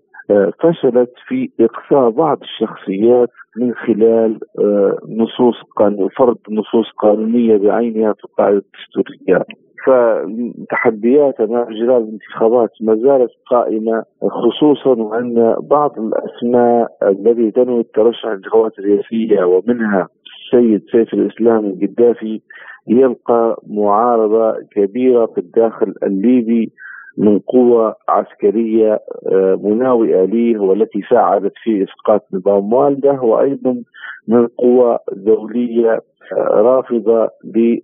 [0.63, 8.25] فشلت في إقصاء بعض الشخصيات من خلال آه، نصوص قانون فرض نصوص قانونية بعينها في
[8.25, 9.45] القاعدة الدستورية.
[9.87, 18.79] فتحديات امام إجراء الانتخابات ما زالت قائمة خصوصا وان بعض الأسماء الذي تنوي الترشح الانتخابات
[18.79, 22.41] الرئاسية ومنها السيد سيف الإسلام القدافي
[22.89, 26.73] يلقى معارضة كبيرة في الداخل الليبي
[27.19, 29.01] من قوة عسكرية
[29.33, 33.83] آه، مناوئة ليه والتي ساعدت في إسقاط نظام والده وأيضا
[34.29, 36.01] من قوى دولية
[36.33, 37.31] آه، رافضة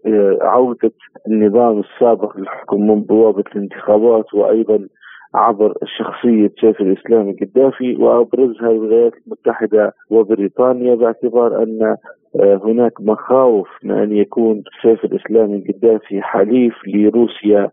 [0.04, 0.92] لعودة
[1.26, 4.78] النظام السابق للحكم من بوابة الانتخابات وأيضا
[5.34, 11.96] عبر شخصية سيف الإسلام القدافي وأبرزها الولايات المتحدة وبريطانيا باعتبار أن
[12.40, 17.70] آه، هناك مخاوف من أن يكون سيف الإسلام القدافي حليف لروسيا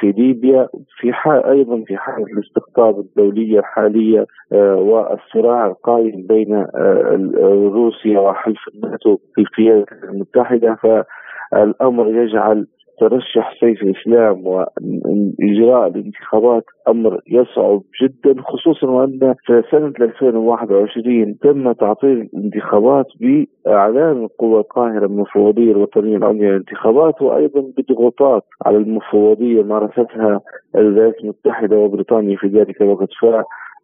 [0.00, 7.30] في ليبيا في حال أيضا في حالة الاستقطاب الدولية الحالية آه، والصراع القائم بين آه،
[7.74, 12.66] روسيا وحلف الناتو في القيادة المتحدة فالأمر يجعل
[13.00, 22.28] ترشح سيف الإسلام وإجراء الانتخابات أمر يصعب جدا خصوصا وأن في سنة 2021 تم تعطيل
[22.34, 30.40] الانتخابات بإعلان القوى القاهرة المفوضية الوطنية العليا للانتخابات وأيضا بضغوطات على المفوضية مارستها
[30.76, 33.08] الولايات المتحدة وبريطانيا في ذلك الوقت.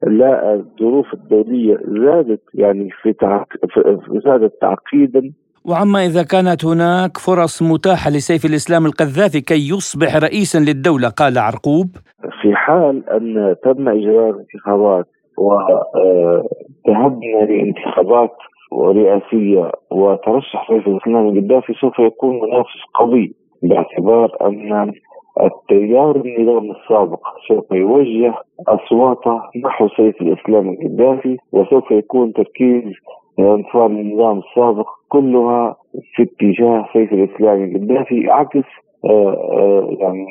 [0.03, 3.15] لا الظروف الدولية زادت يعني في
[4.25, 5.33] زادت تعقيدا
[5.65, 11.87] وعما إذا كانت هناك فرص متاحة لسيف الإسلام القذافي كي يصبح رئيسا للدولة قال عرقوب.
[12.43, 15.07] في حال أن تم إجراء الانتخابات
[15.39, 18.37] وذهبنا لانتخابات
[18.73, 24.93] رئاسية وترشح سيف الإسلام القذافي سوف يكون منافس قوي باعتبار أن
[25.43, 28.35] التيار النظام السابق سوف يوجه
[28.69, 32.93] أصواته نحو سيف الإسلام القذافي وسوف يكون تركيز
[33.39, 35.77] انفار النظام السابق كلها
[36.15, 38.67] في اتجاه سيف الاسلام القذافي عكس
[39.05, 40.27] آه، آه، يعني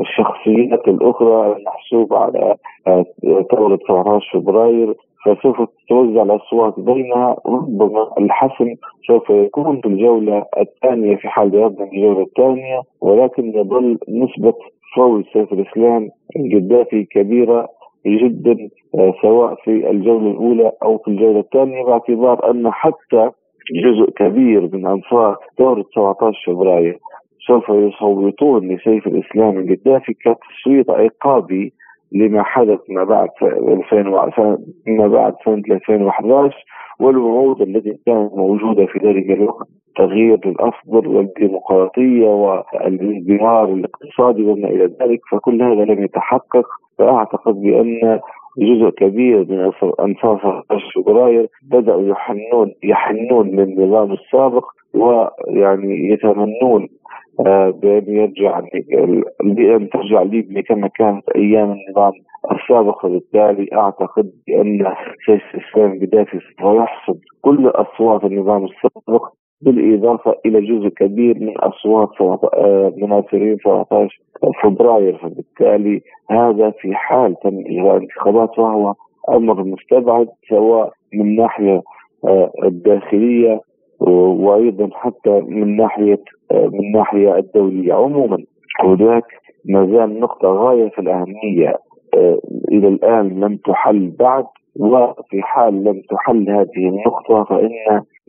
[0.00, 3.04] الشخصيات الأخرى المحسوبه على آه،
[3.50, 4.94] ثورة 17 فبراير
[5.24, 8.74] فسوف تتوزع الأصوات بينها ربما الحسم
[9.06, 14.54] سوف يكون في الجولة الثانية في حال ذهبنا الجولة الثانية ولكن يظل نسبة
[14.96, 17.68] فوز سيف الإسلام القذافي كبيرة
[18.06, 23.30] جدا آه، سواء في الجولة الأولى أو في الجولة الثانية باعتبار أن حتى
[23.84, 26.98] جزء كبير من أنفاق ثورة 17 فبراير
[27.46, 31.72] سوف يصوتون لسيف الإسلام القذافي كتصويت عقابي
[32.14, 34.02] لما حدث ما بعد 2000
[34.86, 36.64] ما بعد سنة 2011
[37.00, 45.20] والوعود التي كانت موجودة في ذلك الوقت تغيير للأفضل والديمقراطية والازدهار الاقتصادي وما إلى ذلك
[45.30, 46.66] فكل هذا لم يتحقق.
[46.98, 48.20] فأعتقد بأن
[48.58, 56.88] جزء كبير من انصار 15 فبراير بدأوا يحنون يحنون للنظام السابق ويعني يتمنون
[57.40, 58.60] آه، بأن يرجع
[59.44, 62.12] بان ترجع ليبيا كما كانت أيام النظام
[62.52, 64.94] السابق وبالتالي أعتقد بأن
[65.26, 69.28] سيف الإسلام القذافي سوف يحصد كل أصوات النظام السابق
[69.62, 72.08] بالإضافة إلى جزء كبير من أصوات
[72.54, 74.20] آه، مناصرين 17
[74.62, 75.18] فبراير.
[75.18, 78.94] فبالتالي هذا في حال تم إجراء انتخابات وهو
[79.28, 81.82] أمر مستبعد سواء من ناحية
[82.24, 83.60] آه، الداخلية
[84.10, 87.94] وأيضا حتى من ناحية آه، من ناحية الدولية.
[87.94, 88.38] عموما
[88.80, 89.24] هناك
[89.68, 91.76] ما زال نقطة غاية في الاهميه
[92.72, 94.44] إلى الآن لم تحل بعد
[94.80, 97.70] وفي حال لم تحل هذه النقطة فإن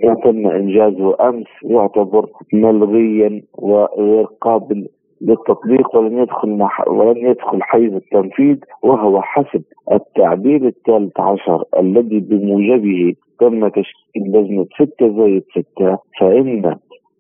[0.03, 4.87] ما تم إنجازه أمس يعتبر ملغيا وغير قابل
[5.23, 13.67] للتطبيق ولن يدخل ولن يدخل حيز التنفيذ وهو حسب التعبير الثالث عشر الذي بموجبه تم
[13.67, 16.75] تشكيل لجنة ستة زائد ستة فإن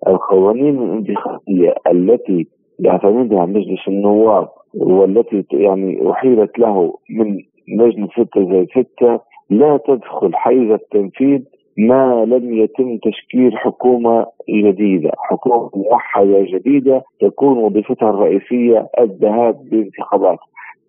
[0.07, 2.47] القوانين الانتخابية التي
[2.79, 7.37] يعتمدها مجلس النواب والتي يعني أحيلت له من
[7.77, 11.41] لجنة ستة زائد ستة لا تدخل حيز التنفيذ
[11.77, 15.11] ما لم يتم تشكيل حكومة جديدة.
[15.17, 20.39] حكومة موحدة جديدة تكون وظيفتها الرئيسية الذهاب بانتخابات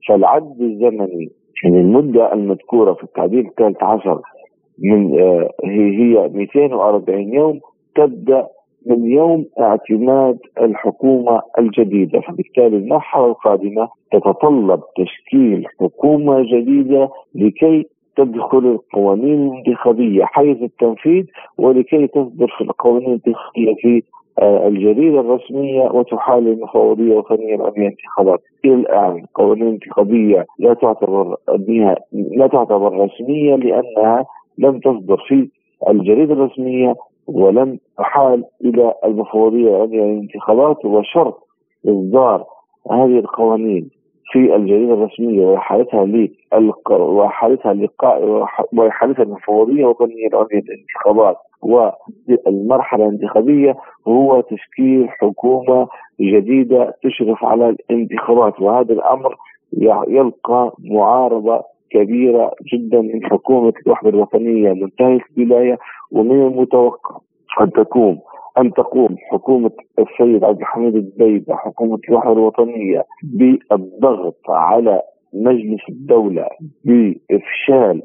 [0.09, 1.29] فالعد الزمني
[1.65, 4.21] من المدة المذكورة في التعديل الثالث عشر
[4.79, 7.61] من آه هي 240 يوم
[7.95, 8.47] تبدأ
[8.87, 12.21] من يوم اعتماد الحكومة الجديدة.
[12.21, 21.25] فبالتالي المرحلة القادمة تتطلب تشكيل حكومة جديدة لكي تدخل القوانين الانتخابية حيز التنفيذ
[21.59, 24.03] ولكي تصدر في القوانين الانتخابية في
[24.39, 28.41] آه، الجريدة الرسمية وتحال المفوضية الوطنية العليا الانتخابات.
[28.65, 31.37] إلى الآن القوانين الانتخابية لا تعتبر
[32.13, 34.25] لا تعتبر رسمية لأنها
[34.59, 35.49] لم تصدر في
[35.91, 36.95] الجريدة الرسمية
[37.27, 41.39] ولم تحال إلى المفوضية العليا للانتخابات وشرط
[41.89, 42.45] إصدار
[42.91, 43.91] هذه القوانين
[44.33, 46.29] في الجريدة الرسمية وإحالتها
[46.91, 53.77] وإحالتها لقاء وإحالتها المفوضية الوطنية العليا للانتخابات والمرحلة الانتخابية
[54.09, 55.89] هو تشكيل حكومة
[56.21, 59.37] جديدة تشرف على الانتخابات وهذا الأمر
[60.09, 65.79] يلقى معارضة كبيرة جدا من حكومة الوحدة الوطنية منتهية الولاية
[66.13, 67.17] ومن المتوقع
[67.61, 68.19] أن تكون
[68.59, 75.03] أن تقوم حكومة السيد عبد الحميد الدبيبة حكومة الوحدة الوطنية بالضغط على
[75.35, 76.49] مجلس الدولة
[76.85, 78.03] بإفشال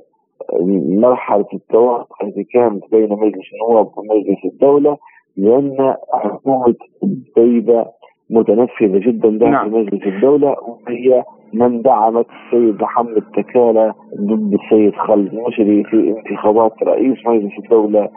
[0.99, 4.97] مرحلة التوافق التي كانت بين مجلس النواب ومجلس الدولة
[5.37, 7.85] لأن حكومة الدبيبة
[8.29, 9.73] متنفذة جدا داخل نعم.
[9.73, 17.17] مجلس الدولة وهي من دعمت السيد محمد تكالة ضد السيد خالد مشري في انتخابات رئيس
[17.25, 18.09] مجلس الدولة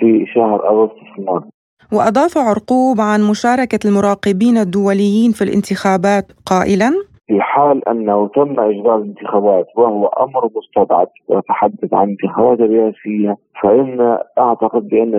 [0.00, 1.46] في شهر أغسطس الماضي.
[1.92, 6.90] وأضاف عرقوب عن مشاركة المراقبين الدوليين في الانتخابات قائلا
[7.26, 14.88] في حال أنه تم إجراء الانتخابات وهو أمر مستبعد وتحدث عن انتخابات رئاسية فإن أعتقد
[14.88, 15.12] بأن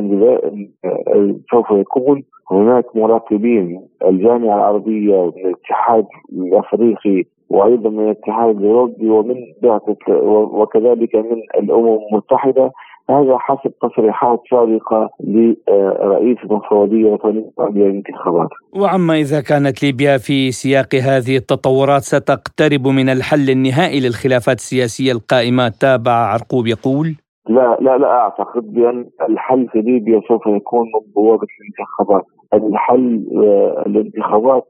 [1.52, 3.82] سوف يكون هناك مراقبين.
[4.08, 9.36] الجامعة العربية والاتحاد الأفريقي وأيضا من الاتحاد الأوروبي ومن
[10.60, 12.72] وكذلك من الأمم المتحدة.
[13.10, 18.50] هذا حسب تصريحات سابقة لرئيس المفوضيه الوطنيه للانتخابات.
[18.76, 25.72] وعما إذا كانت ليبيا في سياق هذه التطورات ستقترب من الحل النهائي للخلافات السياسية القائمة
[25.82, 27.16] تابع عرقوب يقول
[27.50, 33.84] لا لا لا أعتقد بأن الحل في ليبيا سوف يكون من بوابة الانتخابات، الحل آه،
[33.86, 34.68] الانتخابات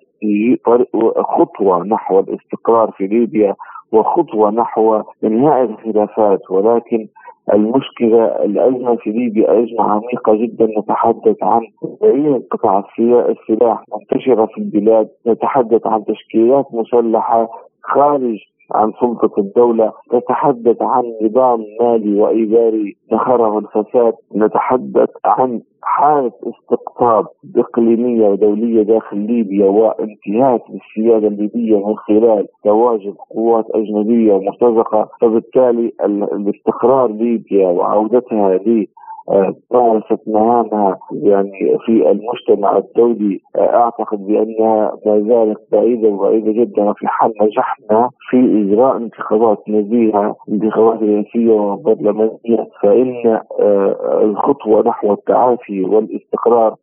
[1.38, 3.56] خطوة نحو الاستقرار في ليبيا
[3.92, 7.08] وخطوة نحو إنهاء الخلافات ولكن
[7.54, 11.62] المشكلة الأزمة في ليبيا أزمة عميقة جدا نتحدث عن
[12.02, 17.50] تغيير قطع السلاح منتشرة في البلاد نتحدث عن تشكيلات مسلحة
[17.84, 18.38] خارج
[18.76, 27.26] عن سلطة الدولة نتحدث عن نظام مالي وإداري نخره الفساد نتحدث عن حالة استقطاب
[27.58, 35.92] إقليمية ودولية داخل ليبيا وانتهاك للسيادة الليبية من خلال تواجد قوات أجنبية مرتزقة فبالتالي
[36.34, 38.56] الاستقرار ليبيا وعودتها
[39.72, 47.34] ما شفناها يعني في المجتمع الدولي أعتقد بانها ما زالت بعيدة وبعيدة جدا وفي حال
[47.42, 52.68] نجحنا في إجراء انتخابات نزيهه انتخابات رئاسيه وبرلمانية.
[52.82, 53.40] فإن
[54.22, 56.76] الخطوة نحو التعافي والإستقرار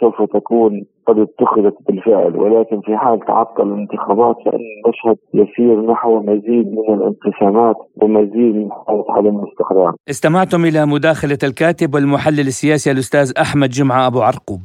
[0.00, 6.66] سوف تكون قد اتخذت بالفعل ولكن في حال تعطل الانتخابات فإن المشهد يسير نحو مزيد
[6.66, 13.68] من الانقسامات ومزيد من حالة عدم الاستقرار استمعتم إلى مداخلة الكاتب والمحلل السياسي الأستاذ أحمد
[13.68, 14.60] جمعة أبو عرقوب.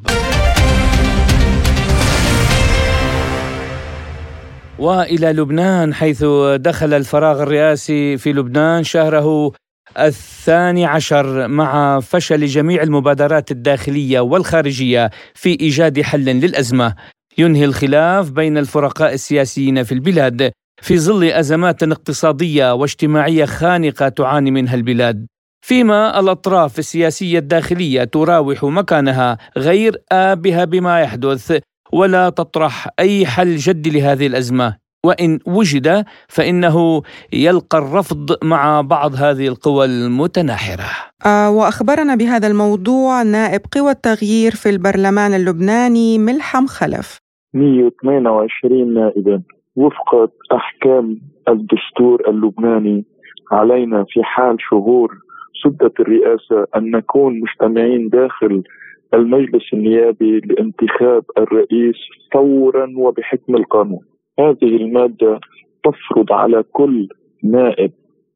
[4.79, 6.25] وإلى لبنان حيث
[6.55, 9.51] دخل الفراغ الرئاسي في لبنان شهره
[9.99, 16.95] الثاني عشر مع فشل جميع المبادرات الداخلية والخارجية في إيجاد حل للأزمة.
[17.37, 24.75] ينهي الخلاف بين الفرقاء السياسيين في البلاد في ظل أزمات اقتصادية واجتماعية خانقة تعاني منها
[24.75, 25.27] البلاد.
[25.65, 31.59] فيما الأطراف السياسية الداخلية تراوح مكانها غير آبها بما يحدث
[31.93, 34.86] ولا تطرح أي حل جدي لهذه الأزمة.
[35.05, 37.01] وإن وجد فإنه
[37.33, 40.89] يلقى الرفض مع بعض هذه القوى المتناحرة.
[41.25, 47.19] آه وأخبرنا بهذا الموضوع نائب قوى التغيير في البرلمان اللبناني ملحم خلف.
[47.53, 49.41] 128 نائبا
[49.75, 51.19] وفق أحكام
[51.49, 53.05] الدستور اللبناني
[53.51, 55.17] علينا في حال شهور
[55.63, 58.63] سدة الرئاسة أن نكون مجتمعين داخل
[59.13, 61.95] المجلس النيابي لانتخاب الرئيس
[62.33, 63.99] فورا وبحكم القانون
[64.39, 65.39] هذه المادة
[65.83, 67.07] تفرض على كل
[67.43, 67.91] نائب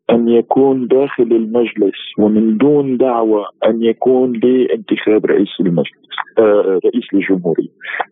[0.10, 7.70] أن يكون داخل المجلس ومن دون دعوة أن يكون لانتخاب رئيس المجلس آه رئيس الجمهورية.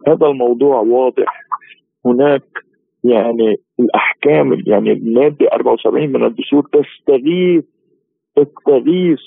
[0.07, 1.41] هذا الموضوع واضح.
[2.05, 2.43] هناك
[3.03, 7.63] يعني الأحكام يعني المادة 74 من الدستور تستغيث
[8.35, 9.19] تستغيث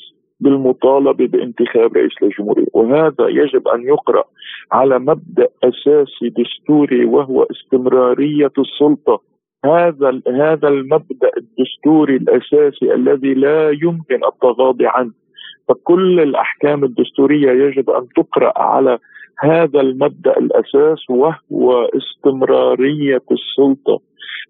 [0.43, 4.25] بالمطالبة بانتخاب رئيس الجمهورية وهذا يجب أن يقرأ
[4.73, 9.21] على مبدأ أساسي دستوري وهو استمرارية السلطة.
[9.65, 15.13] هذا هذا المبدأ الدستوري الأساسي الذي لا يمكن التغاضي عنه.
[15.69, 18.99] فكل الأحكام الدستورية يجب أن تقرأ على
[19.41, 24.01] هذا المبدأ الأساس وهو استمرارية السلطة.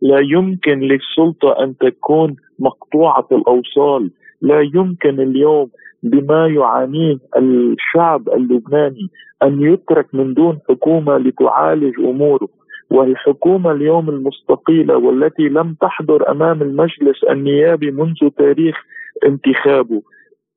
[0.03, 4.11] لا يمكن للسلطة أن تكون مقطوعة الأوصال
[4.43, 5.69] لا يمكن اليوم
[6.03, 9.09] بما يعانيه الشعب اللبناني
[9.43, 12.49] أن يترك من دون حكومة لتعالج أموره.
[12.91, 18.77] والحكومة اليوم المستقيلة والتي لم تحضر أمام المجلس النيابي منذ تاريخ
[19.27, 20.03] انتخابه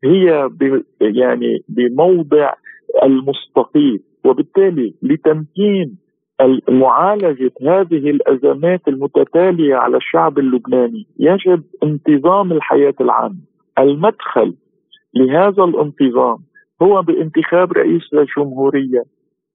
[0.04, 0.50] هي
[1.02, 2.54] يعني بموضع
[3.04, 4.00] المستقيل.
[4.26, 5.98] وبالتالي لتمكين
[6.70, 13.55] معالجة هذه الأزمات المتتالية على الشعب اللبناني يجب انتظام الحياة العامة.
[13.80, 14.56] المدخل
[15.16, 16.38] لهذا الانتظام
[16.82, 19.04] هو بانتخاب رئيس الجمهورية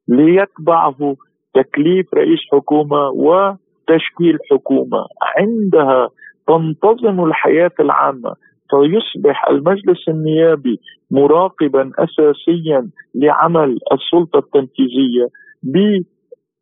[0.08, 1.16] ليتبعه
[1.54, 5.06] تكليف رئيس حكومة وتشكيل حكومة.
[5.36, 6.08] عندها
[6.48, 8.34] تنتظم الحياة العامة
[8.70, 15.26] فيصبح المجلس النيابي مراقبا اساسيا لعمل السلطة التنفيذية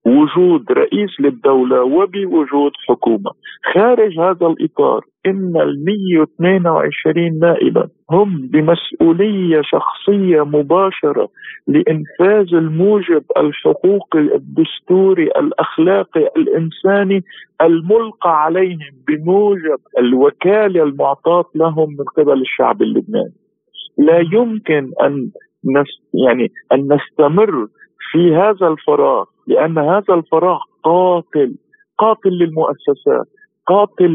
[0.06, 3.30] بوجود رئيس للدولة وبوجود حكومة.
[3.74, 11.28] خارج هذا الإطار إن ال 122 نائبا هم بمسؤولية شخصية مباشرة
[11.66, 17.24] لإنفاذ الموجب الحقوقي الدستوري الأخلاقي الإنساني
[17.62, 23.34] الملقى عليهم بموجب الوكالة المعطاة لهم من قبل الشعب اللبناني.
[23.98, 25.30] لا يمكن أن
[26.28, 27.66] يعني أن نستمر
[28.10, 31.54] في هذا الفراغ لأن هذا الفراغ قاتل
[31.98, 33.26] قاتل للمؤسسات
[33.66, 34.10] قاتل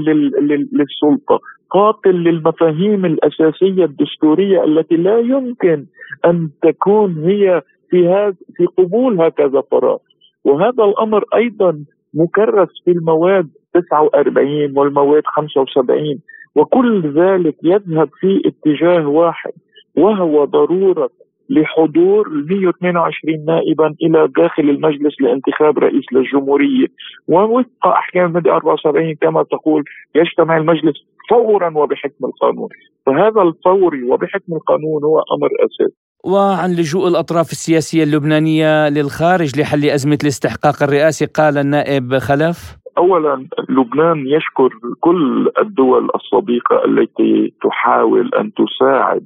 [0.73, 5.85] للسلطة قاتل للمفاهيم الأساسية الدستورية التي لا يمكن
[6.25, 9.97] أن تكون هي في هذا في قبول هكذا فراغ.
[10.45, 16.19] وهذا الأمر أيضا مكرس في المواد 49 والمواد 75
[16.55, 19.51] وكل ذلك يذهب في اتجاه واحد
[19.97, 21.09] وهو ضرورة
[21.49, 26.87] لحضور 122 نائبا إلى داخل المجلس لانتخاب رئيس للجمهورية.
[27.27, 29.83] ووفق أحكام الماده 74 كما تقول
[30.15, 30.95] يجتمع المجلس
[31.29, 32.69] فورا وبحكم القانون.
[33.05, 35.95] فهذا الفوري وبحكم القانون هو أمر أساسي.
[36.25, 44.27] وعن لجوء الأطراف السياسية اللبنانية للخارج لحل أزمة الاستحقاق الرئاسي قال النائب خلف اولا لبنان
[44.27, 44.69] يشكر
[44.99, 49.25] كل الدول الصديقه التي تحاول أن تساعد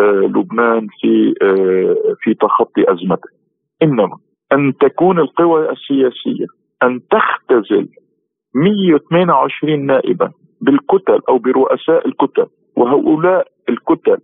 [0.00, 3.28] لبنان في آه، في تخطي أزمته.
[3.82, 4.18] إنما
[4.52, 6.46] أن تكون القوى السياسية
[6.82, 7.88] أن تختزل
[8.54, 14.18] 128 نائبا بالكتل أو برؤساء الكتل وهؤلاء الكتل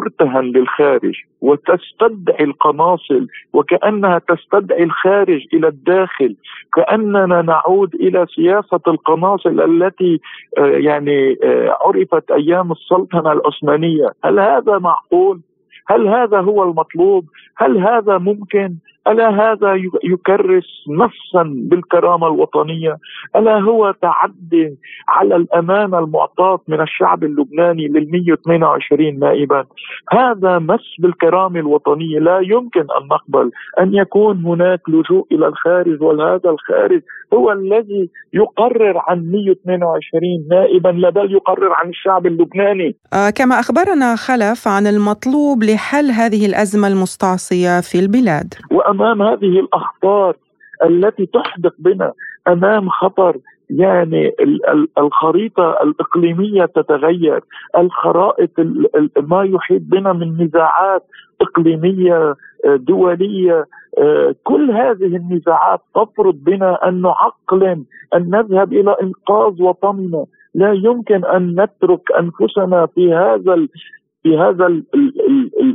[0.00, 6.36] ترتهن للخارج وتستدعي القناصل وكأنها تستدعي الخارج إلى الداخل
[6.74, 10.20] كأننا نعود إلى سياسة القناصل التي
[10.58, 14.06] آه، يعني آه، عرفت أيام السلطنة العثمانية.
[14.24, 15.40] هل هذا معقول؟
[15.86, 17.24] هل هذا هو المطلوب؟
[17.56, 18.74] هل هذا ممكن؟
[19.08, 19.74] ألا هذا
[20.04, 22.96] يكرس نصا بالكرامة الوطنية؟
[23.36, 24.76] ألا هو تعدي
[25.08, 29.64] على الأمانة المعطاة من الشعب اللبناني لل 122 نائبا؟
[30.12, 32.18] هذا مس بالكرامة الوطنية.
[32.18, 33.50] لا يمكن أن نقبل
[33.80, 37.02] أن يكون هناك لجوء إلى الخارج وهذا الخارج
[37.34, 42.96] هو الذي يقرر عن 122 نائبا لا بل يقرر عن الشعب اللبناني.
[43.12, 48.54] آه كما أخبرنا خلف عن المطلوب لحل هذه الأزمة المستعصية في البلاد.
[49.00, 50.36] وامام هذه الاخطار
[50.84, 52.12] التي تحدق بنا
[52.48, 53.36] أمام خطر
[53.70, 54.32] يعني
[54.98, 57.40] الخريطة الإقليمية تتغير
[57.78, 58.50] الخرائط
[59.22, 61.02] ما يحيط بنا من نزاعات
[61.40, 62.34] إقليمية
[62.64, 63.66] دولية
[64.42, 67.84] كل هذه النزاعات تفرض بنا أن نعقلن
[68.14, 70.24] أن نذهب إلى إنقاذ وطننا.
[70.54, 73.66] لا يمكن أن نترك أنفسنا في هذا
[74.22, 74.82] في هذا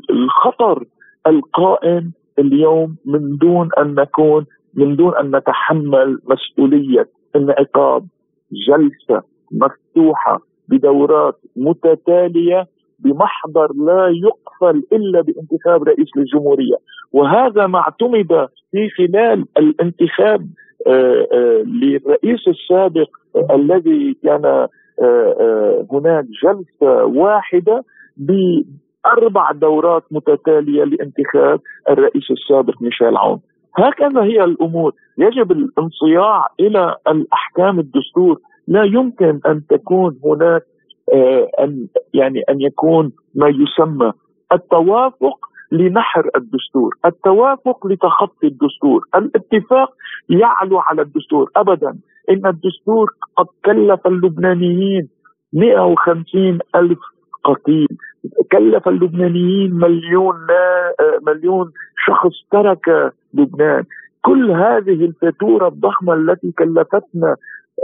[0.09, 0.85] الخطر
[1.27, 8.07] القائم اليوم من دون أن نكون من دون أن نتحمل مسؤولية انعقاد
[8.67, 12.67] جلسة مفتوحة بدورات متتالية
[12.99, 16.75] بمحضر لا يقفل إلا بانتخاب رئيس للجمهورية.
[17.13, 20.47] وهذا ما اعتمد في خلال الانتخاب
[20.87, 23.09] آه، آه، للرئيس السابق
[23.51, 24.45] الذي كان
[25.01, 27.83] آه، هناك جلسة واحدة
[29.05, 33.39] أربع دورات متتالية لانتخاب الرئيس السابق ميشيل عون.
[33.77, 34.93] هكذا هي الأمور.
[35.17, 38.39] يجب الانصياع إلى الأحكام الدستور.
[38.67, 40.61] لا يمكن أن تكون هناك
[41.13, 44.11] آه أن يعني أن يكون ما يسمى
[44.53, 49.03] التوافق لنحر الدستور التوافق لتخطي الدستور.
[49.15, 49.93] الاتفاق
[50.29, 51.97] يعلو على الدستور أبدا.
[52.29, 55.09] إن الدستور قد كلف اللبنانيين
[55.53, 56.99] 150 ألف
[57.43, 57.87] قتيل.
[58.51, 60.35] كلف اللبنانيين مليون
[61.27, 61.71] مليون
[62.07, 63.83] شخص ترك لبنان.
[64.21, 67.35] كل هذه الفاتوره الضخمة التي كلفتنا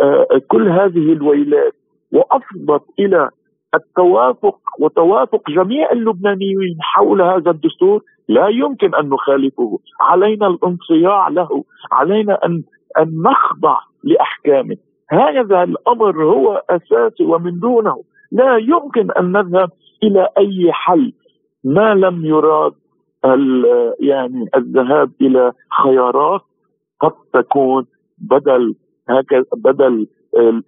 [0.03, 1.73] آه، كل هذه الويلات
[2.13, 3.29] وأفضت إلى
[3.75, 12.45] التوافق وتوافق جميع اللبنانيين حول هذا الدستور لا يمكن أن نخالفه، علينا الانصياع له، علينا
[12.45, 12.63] أن
[12.97, 14.75] أن نخضع لأحكامه،
[15.09, 18.03] هذا الأمر هو اساسي ومن دونه.
[18.31, 19.69] لا يمكن أن نذهب
[20.03, 21.13] إلى أي حل.
[21.63, 22.73] ما لم يراد
[23.99, 25.51] يعني الذهاب إلى
[25.83, 26.41] خيارات
[26.99, 27.85] قد تكون
[28.17, 28.75] بدل
[29.09, 30.07] هكذا بدل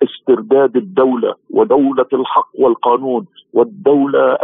[0.04, 4.38] استرداد الدولة ودولة الحق والقانون والدولة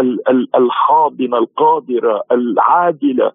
[0.56, 3.32] الحاضنة القادرة العادلة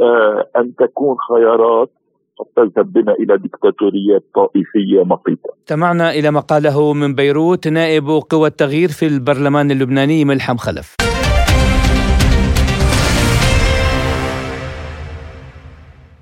[0.00, 1.90] آه، أن تكون خيارات.
[2.38, 5.50] قد تذهب بنا إلى ديكتاتوريات طائفية مقيتة.
[5.60, 10.96] استمعنا إلى ما قاله من بيروت نائب قوى التغيير في البرلمان اللبناني ملحم خلف.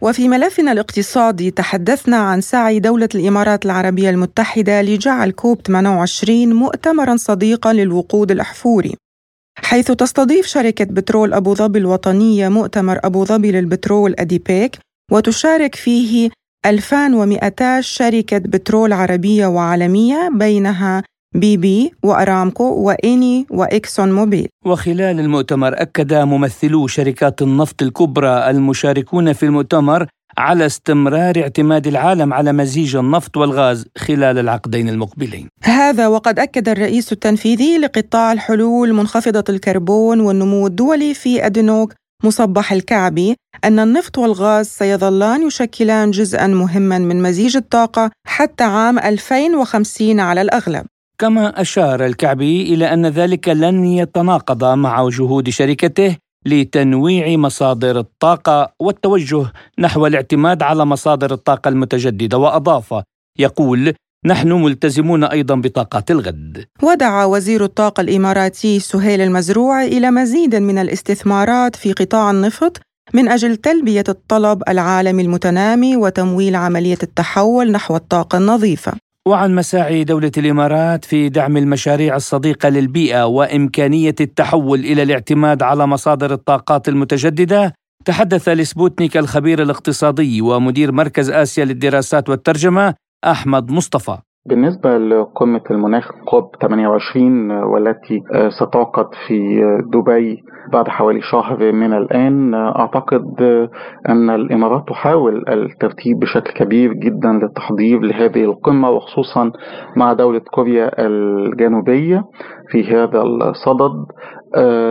[0.00, 7.72] وفي ملفنا الاقتصادي تحدثنا عن سعي دولة الإمارات العربية المتحدة لجعل كوب 28 مؤتمرا صديقا
[7.72, 8.94] للوقود الأحفوري
[9.56, 14.78] حيث تستضيف شركة بترول أبو ظبي الوطنية مؤتمر أبو ظبي للبترول أديبيك
[15.10, 16.30] وتشارك فيه
[16.66, 21.02] 2200 شركة بترول عربية وعالمية بينها
[21.34, 29.42] بي بي وأرامكو وإني وإكسون موبيل وخلال المؤتمر أكد ممثلو شركات النفط الكبرى المشاركون في
[29.42, 30.06] المؤتمر
[30.38, 35.48] على استمرار اعتماد العالم على مزيج النفط والغاز خلال العقدين المقبلين.
[35.62, 41.94] هذا وقد أكد الرئيس التنفيذي لقطاع الحلول منخفضة الكربون والنمو الدولي في أدنوك
[42.24, 50.20] مصبح الكعبي أن النفط والغاز سيظلان يشكلان جزءا مهما من مزيج الطاقة حتى عام 2050
[50.20, 50.86] على الأغلب.
[51.18, 56.16] كما أشار الكعبي إلى أن ذلك لن يتناقض مع جهود شركته
[56.46, 62.94] لتنويع مصادر الطاقة والتوجه نحو الاعتماد على مصادر الطاقة المتجددة وأضاف
[63.38, 63.94] يقول
[64.26, 66.64] نحن ملتزمون أيضا بطاقات الغد.
[66.82, 72.80] ودعا وزير الطاقة الإماراتي سهيل المزروع إلى مزيد من الاستثمارات في قطاع النفط
[73.14, 78.92] من أجل تلبية الطلب العالمي المتنامي وتمويل عملية التحول نحو الطاقة النظيفة.
[79.28, 86.32] وعن مساعي دولة الإمارات في دعم المشاريع الصديقة للبيئة وإمكانية التحول إلى الاعتماد على مصادر
[86.32, 87.72] الطاقات المتجددة
[88.04, 92.94] تحدث لسبوتنيك الخبير الاقتصادي ومدير مركز آسيا للدراسات والترجمة
[93.24, 94.18] أحمد مصطفى.
[94.46, 99.60] بالنسبة لقمة المناخ كوب 28 والتي ستعقد في
[99.92, 100.42] دبي
[100.72, 103.42] بعد حوالي شهر من الآن أعتقد
[104.08, 109.52] أن الإمارات تحاول الترتيب بشكل كبير جدا للتحضير لهذه القمة وخصوصا
[109.96, 112.24] مع دولة كوريا الجنوبية
[112.70, 113.80] في هذا الصدد.
[113.82, 114.06] آه،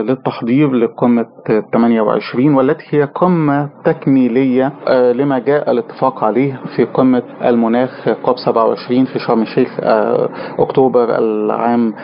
[0.02, 1.26] للتحضير لقمة
[1.72, 9.04] 28 والتي هي قمة تكميلية آه، لما جاء الاتفاق عليه في قمة المناخ كوب 27
[9.04, 11.94] في شرم الشيخ آه، أكتوبر العام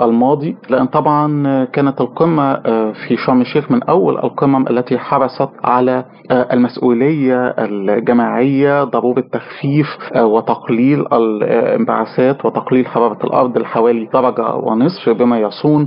[0.00, 0.56] الماضي.
[0.70, 2.54] لأن طبعا كانت القمة
[2.92, 9.86] في شرم الشيخ من أول القمم التي حرصت على المسؤولية الجماعية ضرورة تخفيف
[10.16, 15.86] وتقليل الانبعاثات وتقليل حرارة الأرض لحوالي درجة ونصف بما يصون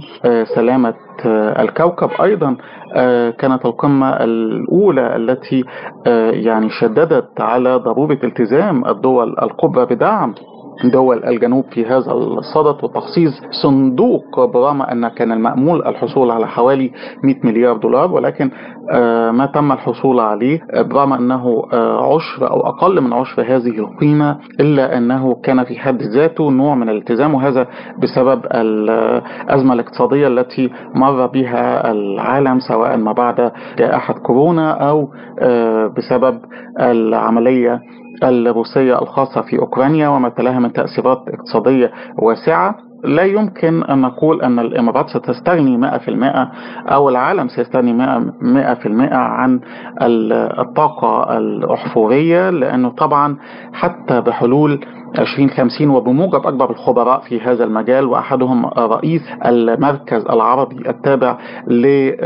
[0.55, 0.92] سلامة
[1.25, 2.57] آه، الكوكب أيضا
[2.95, 5.63] آه، كانت القمة الأولى التي
[6.07, 10.35] آه، يعني شددت على ضرورة التزام الدول الكبرى بدعم.
[10.83, 16.91] دول الجنوب في هذا الصدد وتخصيص صندوق برغم أن كان المأمول الحصول على حوالي
[17.23, 18.51] 100 مليار دولار ولكن
[18.91, 24.37] آه، ما تم الحصول عليه برغم أنه آه، عشر أو أقل من عشر هذه القيمة
[24.59, 27.67] إلا أنه كان في حد ذاته نوع من الالتزام وهذا
[28.01, 35.09] بسبب الأزمة الاقتصادية التي مر بها العالم سواء ما بعد جائحة كورونا أو
[35.39, 36.39] آه، بسبب
[36.79, 37.81] العملية
[38.23, 42.75] الروسية الخاصة في أوكرانيا وما تلاها من تأثيرات اقتصادية واسعة.
[43.03, 46.47] لا يمكن أن نقول أن الإمارات ستستغني 100%
[46.91, 47.97] أو العالم سيستغني 100%
[49.13, 49.59] عن
[50.59, 53.37] الطاقة الأحفورية لأنه طبعا
[53.73, 54.85] حتى بحلول
[55.19, 61.37] 2050 وبموجب أكبر الخبراء في هذا المجال وأحدهم رئيس المركز العربي التابع
[61.67, 62.23] لحسن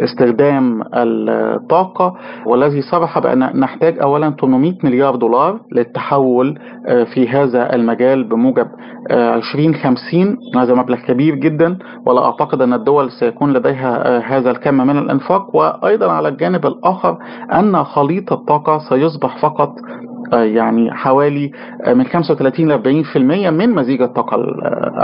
[0.00, 2.16] استخدام الطاقة
[2.46, 8.66] والذي صرح بأن نحتاج أولا 800 مليار دولار للتحول آه، في هذا المجال بموجب
[9.10, 14.74] 2050 آه، هذا مبلغ كبير جدا ولا أعتقد أن الدول سيكون لديها آه، هذا الكم
[14.74, 15.56] من الإنفاق.
[15.56, 17.18] وأيضا على الجانب الآخر
[17.52, 19.74] أن خليط الطاقة سيصبح فقط
[20.32, 21.50] يعني حوالي
[21.86, 24.36] من 35 ل 40% من مزيج الطاقة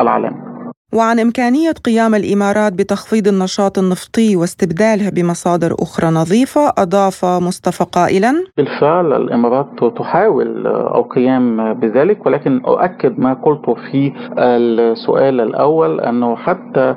[0.00, 0.49] العالمي.
[0.92, 9.12] وعن إمكانية قيام الإمارات بتخفيض النشاط النفطي واستبدالها بمصادر أخرى نظيفة أضاف مصطفى قائلا بالفعل
[9.12, 9.66] الإمارات
[9.98, 16.94] تحاول القيام بذلك ولكن أؤكد ما قلته في السؤال الأول أنه حتى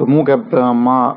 [0.00, 1.16] بموجب ما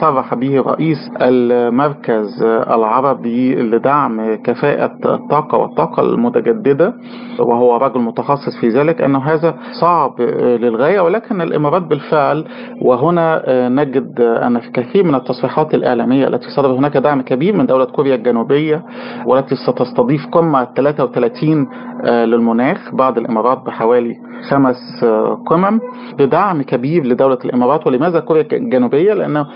[0.00, 6.94] صرح به رئيس المركز العربي لدعم كفاءة الطاقة والطاقة المتجددة
[7.38, 12.44] وهو رجل متخصص في ذلك أنه هذا صعب للغاية ولكن الإمارات بالفعل
[12.82, 17.66] وهنا آه، نجد أن في كثير من التصريحات الإعلامية التي صدرت هناك دعم كبير من
[17.66, 18.84] دولة كوريا الجنوبية
[19.26, 24.16] والتي ستستضيف قمة 33 آه، للمناخ بعد الإمارات بحوالي
[24.50, 25.80] خمس آه، قمم
[26.18, 29.46] بدعم كبير لدولة الإمارات ولماذا كوريا الجنوبية؟ لأن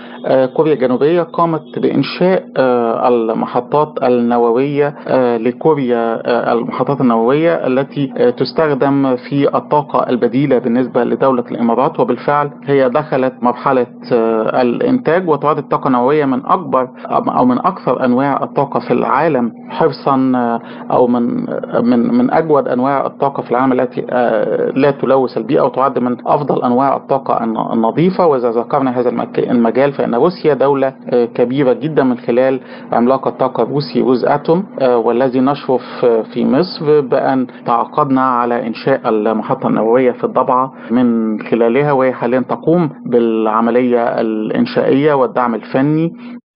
[0.55, 2.45] كوريا الجنوبية قامت بإنشاء
[3.07, 4.95] المحطات النووية
[5.37, 6.21] لكوريا
[6.53, 13.87] المحطات النووية التي تستخدم في الطاقة البديلة بالنسبة لدولة الإمارات الإمارات وبالفعل هي دخلت مرحلة
[14.11, 20.31] آه، الإنتاج وتعد الطاقة النووية من أكبر أو من أكثر أنواع الطاقة في العالم حرصا
[20.35, 20.59] آه،
[20.91, 24.01] أو من آه، من أجود أنواع الطاقة في العالم التي
[24.75, 28.25] لا تلوث البيئة وتعد من أفضل أنواع الطاقة النظيفة.
[28.25, 30.93] وإذا ذكرنا هذا المجال فإن روسيا دولة
[31.35, 32.59] كبيرة جدا من خلال
[32.91, 35.81] عملاق الطاقة الروسي روز أتوم والذي نشرف
[36.33, 42.39] في مصر بأن تعاقدنا على إنشاء المحطة النووية في الضبعة من خلال عليها وهي حاليا
[42.39, 46.13] تقوم بالعملية الإنشائية والدعم الفني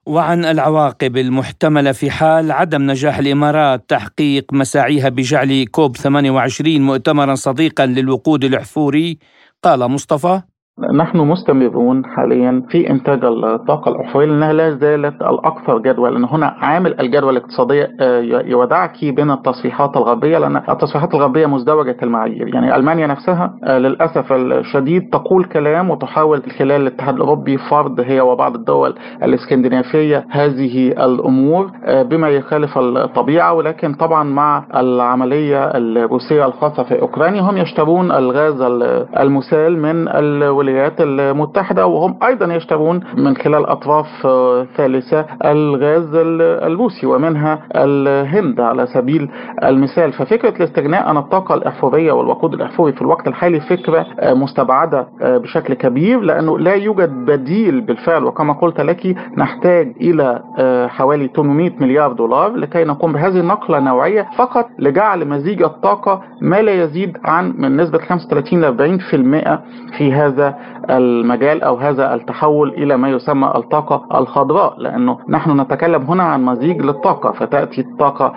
[0.08, 7.86] وعن العواقب المحتملة في حال عدم نجاح الإمارات تحقيق مساعيها بجعل كوب 28 مؤتمرا صديقا
[7.86, 9.18] للوقود الأحفوري
[9.64, 10.42] قال مصطفى
[10.80, 17.02] نحن مستمرون حاليا في إنتاج الطاقة الاحفوريه لأنها لا زالت الأكثر جدوى لأن هنا عامل
[17.02, 23.54] الجدوى الاقتصادية آه، يودعك بين التصريحات الغربية لأن التصريحات الغربية مزدوجة المعايير يعني ألمانيا نفسها
[23.64, 30.88] آه، للأسف الشديد تقول كلام وتحاول خلال الاتحاد الأوروبي فرض هي وبعض الدول الإسكندنافية هذه
[31.06, 33.54] الأمور آه، بما يخالف الطبيعة.
[33.54, 38.62] ولكن طبعا مع العملية الروسية الخاصة في أوكرانيا هم يشترون الغاز
[39.20, 44.08] المسال من الولايات الولايات المتحدة وهم أيضا يشترون من خلال أطراف
[44.78, 49.30] ثالثة الغاز الروسي ومنها الهند على سبيل
[49.64, 50.14] المثال.
[50.14, 56.60] ففكرة الاستغناء عن الطاقة الأحفورية والوقود الأحفوري في الوقت الحالي فكرة مستبعدة بشكل كبير لأنه
[56.60, 58.24] لا يوجد بديل بالفعل.
[58.26, 60.42] وكما قلت لك نحتاج إلى
[60.90, 66.84] حوالي 800 مليار دولار لكي نقوم بهذه النقلة النوعية فقط لجعل مزيج الطاقة ما لا
[66.84, 70.57] يزيد عن من نسبة 35 ل 40% في هذا
[70.90, 76.82] المجال أو هذا التحول إلى ما يسمى الطاقة الخضراء لأنه نحن نتكلم هنا عن مزيج
[76.82, 78.34] للطاقة فتأتي الطاقة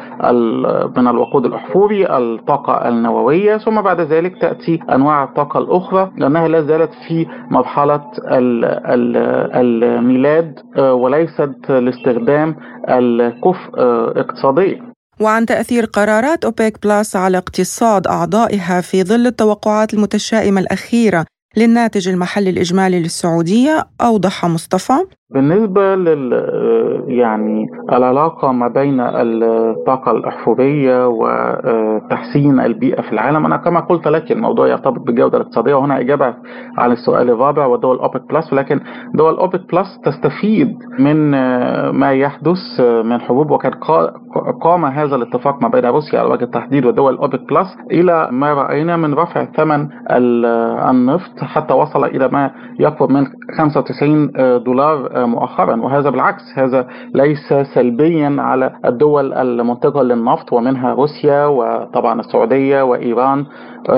[0.96, 6.90] من الوقود الأحفوري الطاقة النووية ثم بعد ذلك تأتي أنواع الطاقة الأخرى لأنها لا زالت
[7.08, 8.02] في مرحلة
[9.54, 12.56] الميلاد وليست لاستخدام
[12.88, 13.70] الكفء
[14.16, 14.90] اقتصاديا
[15.20, 21.26] وعن تأثير قرارات أوبيك بلس على اقتصاد أعضائها في ظل التوقعات المتشائمة الأخيرة
[21.56, 25.06] للناتج المحلي الإجمالي للسعودية أوضح مصطفى.
[25.34, 26.32] بالنسبة لل
[27.08, 34.68] يعني العلاقة ما بين الطاقة الأحفورية وتحسين البيئة في العالم أنا كما قلت لك الموضوع
[34.68, 36.34] يرتبط بالجودة الاقتصادية وهنا إجابة
[36.78, 38.80] على السؤال الرابع ودول أوبك plus ولكن
[39.14, 41.30] دول أوبك plus تستفيد من
[41.90, 43.72] ما يحدث من حروب وكان
[44.62, 48.96] قام هذا الاتفاق ما بين روسيا على وجه التحديد ودول أوبك plus إلى ما رأينا
[48.96, 49.88] من رفع ثمن
[50.90, 52.50] النفط حتى وصل إلى ما
[52.80, 53.26] يقرب من
[53.58, 54.32] 95
[54.64, 62.82] دولار مؤخرا وهذا بالعكس هذا ليس سلبيا على الدول المنتجة للنفط ومنها روسيا وطبعا السعودية
[62.82, 63.46] وإيران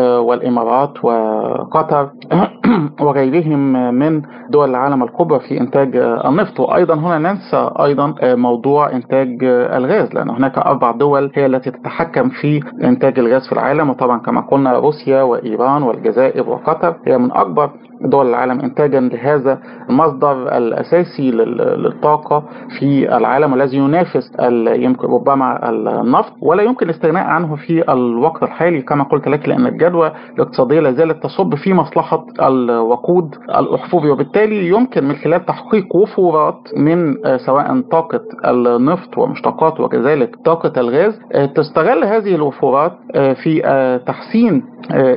[0.00, 2.10] والإمارات وقطر
[3.00, 6.60] وغيرهم من دول العالم الكبرى في إنتاج النفط.
[6.60, 12.60] وأيضا هنا ننسى أيضا موضوع إنتاج الغاز لأن هناك أربع دول هي التي تتحكم في
[12.84, 13.90] إنتاج الغاز في العالم.
[13.90, 17.70] وطبعا كما قلنا روسيا وإيران والجزائر وقطر هي من أكبر
[18.04, 19.58] دول العالم إنتاجا لهذا
[19.90, 22.44] المصدر الأساسي للطاقة
[22.78, 24.30] في العالم والذي ينافس
[24.68, 28.82] يمكن ربما النفط ولا يمكن الاستغناء عنه في الوقت الحالي.
[28.82, 35.04] كما قلت لك لأن الجدوى الاقتصادية لا زالت تصب في مصلحة الوقود الأحفوري وبالتالي يمكن
[35.04, 37.14] من خلال تحقيق وفورات من
[37.46, 41.20] سواء طاقة النفط ومشتقاته وكذلك طاقة الغاز
[41.54, 43.62] تستغل هذه الوفورات في
[44.06, 44.64] تحسين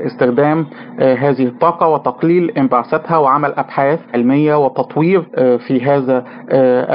[0.05, 0.65] استخدام
[0.99, 5.21] هذه الطاقة وتقليل انبعاثاتها وعمل أبحاث علمية وتطوير
[5.67, 6.25] في هذا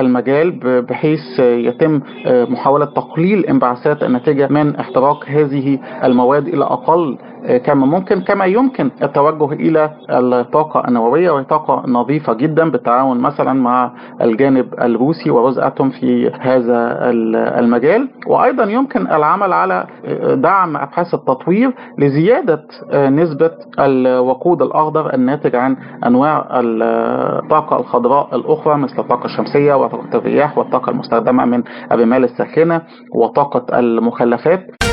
[0.00, 0.50] المجال
[0.82, 7.18] بحيث يتم محاولة تقليل انبعاثات الناتجة من احتراق هذه المواد إلى أقل
[7.64, 13.92] كما ممكن كما يمكن التوجه إلى الطاقة النووية وهي طاقة نظيفة جدا بالتعاون مثلا مع
[14.20, 17.10] الجانب الروسي وروز اتوم في هذا
[17.58, 18.08] المجال.
[18.26, 19.86] وأيضا يمكن العمل على
[20.34, 22.64] دعم أبحاث التطوير لزيادة
[22.94, 25.76] نسبة الوقود الأخضر الناتج عن
[26.06, 31.62] أنواع الطاقة الخضراء الأخرى مثل الطاقة الشمسية وطاقة الرياح والطاقة المستخدمة من
[31.92, 32.82] الرمال الساخنة
[33.14, 34.89] وطاقة المخلفات.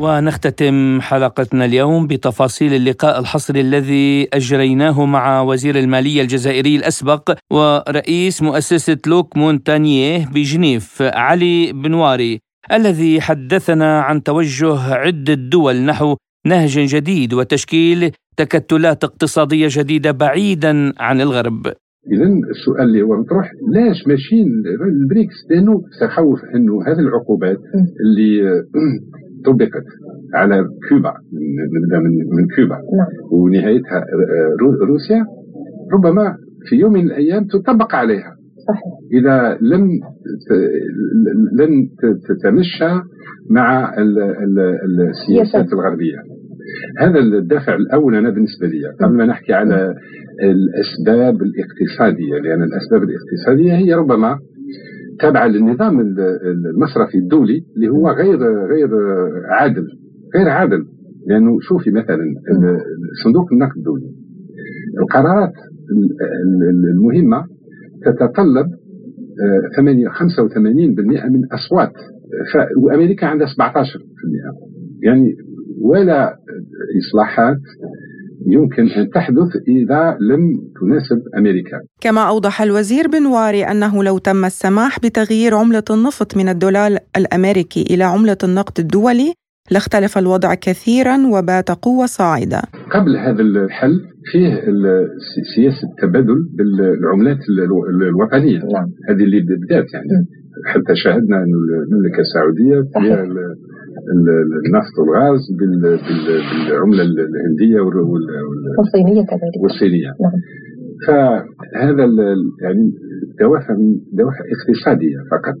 [0.00, 8.98] ونختتم حلقتنا اليوم بتفاصيل اللقاء الحصري الذي أجريناه مع وزير المالية الجزائري الأسبق ورئيس مؤسسة
[9.06, 12.38] لوك مونتانيه بجنيف علي بنواري
[12.72, 21.20] الذي حدثنا عن توجه عدة دول نحو نهج جديد وتشكيل تكتلات اقتصادية جديدة بعيدا عن
[21.20, 21.66] الغرب.
[22.12, 24.46] اذا السؤال اللي هو مطروح ليش ماشيين
[25.02, 27.58] البريكس لأنه سيخوف إنه هذه العقوبات
[28.04, 28.42] اللي
[29.48, 29.86] طبقت
[30.34, 30.56] على
[30.88, 31.12] كوبا
[31.76, 32.76] نبدأ من, من كوبا.
[32.76, 33.06] نعم.
[33.32, 34.04] ونهايتها
[34.88, 35.24] روسيا
[35.92, 36.34] ربما
[36.68, 38.32] في يوم من الأيام تطبق عليها.
[38.68, 38.92] صحيح.
[39.12, 39.88] إذا لم
[41.52, 41.88] لن
[42.28, 42.92] تتمشى
[43.50, 46.16] مع السياسات الغربية.
[46.98, 48.78] هذا الدافع الأول أنا بالنسبة لي.
[49.00, 49.94] قبل ما نحكي على
[50.42, 54.38] الأسباب الاقتصادية لأن الأسباب الاقتصادية هي ربما
[55.20, 58.88] تابعة للنظام المصرفي الدولي اللي هو غير غير
[59.50, 59.86] عادل
[60.36, 60.84] غير عادل.
[61.26, 62.18] لأنه شوفي مثلا
[63.24, 64.10] صندوق النقد الدولي.
[65.02, 65.52] القرارات
[66.94, 67.44] المهمة
[68.04, 68.66] تتطلب
[69.76, 70.58] 85%
[71.30, 71.92] من أصوات.
[72.82, 73.50] وأمريكا عندها 17%
[75.02, 75.34] يعني
[75.82, 76.36] ولا
[76.98, 77.58] إصلاحات
[78.46, 80.40] يمكن أن تحدث إذا لم
[80.80, 86.98] تناسب أمريكا كما أوضح الوزير بنواري أنه لو تم السماح بتغيير عملة النفط من الدولار
[87.16, 89.32] الأمريكي إلى عملة النقد الدولي
[89.70, 92.60] لاختلف الوضع كثيرا وبات قوة صاعدة.
[92.94, 94.50] قبل هذا الحل فيه
[95.54, 97.38] سياسة التبادل بالعملات
[98.08, 98.58] الوطنية.
[98.58, 98.88] نعم.
[99.08, 100.26] هذه اللي بدات يعني.
[100.66, 101.52] حتى شاهدنا أن
[101.86, 103.22] المملكة السعودية فيها
[104.66, 107.80] النفط والغاز بالعملة الهندية
[108.78, 109.62] والصينية كذلك.
[109.62, 110.10] والصينية.
[110.24, 110.38] نعم.
[111.06, 112.04] فهذا
[112.62, 112.92] يعني
[113.40, 115.54] دوافع من دوافع اقتصادية فقط.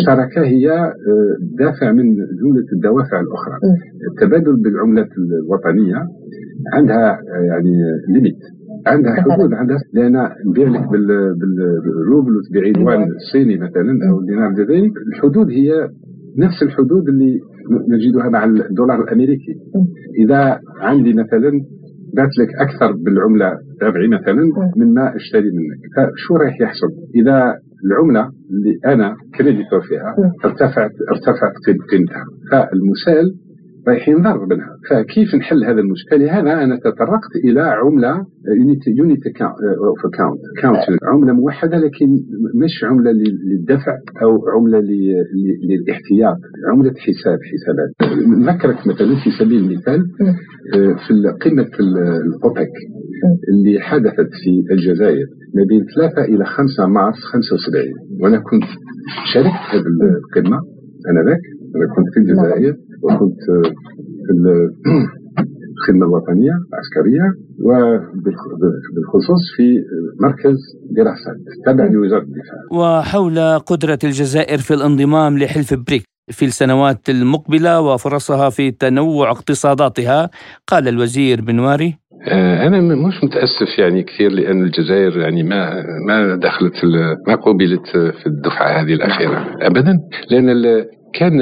[0.00, 3.56] الشراكه هي آه، دافع من جملة الدوافع الأخرى.
[4.10, 5.96] التبادل بالعملات الوطنية
[6.74, 7.72] عندها آه، يعني
[8.08, 8.38] limit
[8.86, 12.72] عندها حدود عندها لأن نبيع لك بالروبل وتبيعي
[13.16, 15.88] الصيني مثلا أو الدينار الجزائري الحدود هي
[16.38, 17.40] نفس الحدود اللي
[17.88, 19.54] نجدها مع الدولار الأمريكي.
[20.18, 21.52] إذا عندي مثلا
[22.16, 23.50] بعت لك أكثر بالعملة
[23.80, 24.42] تبعي مثلا
[24.76, 25.80] مما أشتري منك.
[25.96, 27.54] فشو راح يحصل؟ إذا
[27.86, 31.52] العملة اللي أنا creditor فيها ارتفعت ارتفعت
[31.90, 32.24] قيمتها.
[32.50, 33.26] فالمسال
[33.88, 38.26] رايح ينضر منها فكيف نحل هذا المشكل لهذا أنا تطرقت إلى عملة
[38.58, 42.06] unity unity count count عملة موحدة لكن
[42.62, 43.10] مش عملة
[43.50, 44.80] للدفع أو عملة
[45.68, 46.36] للاحتياط.
[46.72, 48.18] عملة حساب حسابات.
[48.38, 50.00] نذكرك مثلا في سبيل المثال
[50.74, 51.14] آه، في
[51.44, 52.72] قمة الأوبك
[53.48, 57.84] اللي حدثت في الجزائر ما بين 3 إلى 5 مارس 75
[58.20, 58.64] وأنا كنت
[59.34, 59.86] شاركت في هذه
[60.24, 60.56] القمة
[61.10, 61.44] أنا ذاك
[61.76, 62.74] أنا كنت في الجزائر.
[63.02, 63.40] وكنت
[64.26, 64.32] في
[65.78, 67.26] الخدمة الوطنية العسكرية
[67.64, 69.76] وبالخصوص في
[70.20, 70.56] مركز
[70.90, 71.36] دراسات
[71.66, 72.58] تابع لوزارة الدفاع.
[72.72, 80.30] وحول قدرة الجزائر في الانضمام لحلف بريك في السنوات المقبلة وفرصها في تنوع اقتصاداتها
[80.68, 81.98] قال الوزير بنواري
[82.28, 86.84] آه، أنا مش متأسف يعني كثير لأن الجزائر يعني ما ما دخلت
[87.26, 89.46] ما قبلت في الدفعة هذه الأخيرة.
[89.62, 89.98] أبدا؟
[90.30, 91.40] لأن كان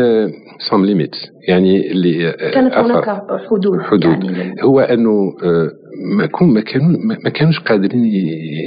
[0.70, 1.16] سام ليميت
[1.49, 3.81] يعني اللي كانت هناك حدود.
[3.81, 4.24] حدود.
[4.24, 5.70] يعني هو أنه آه،
[6.16, 8.05] ما كون ما كانوا ما كانوش قادرين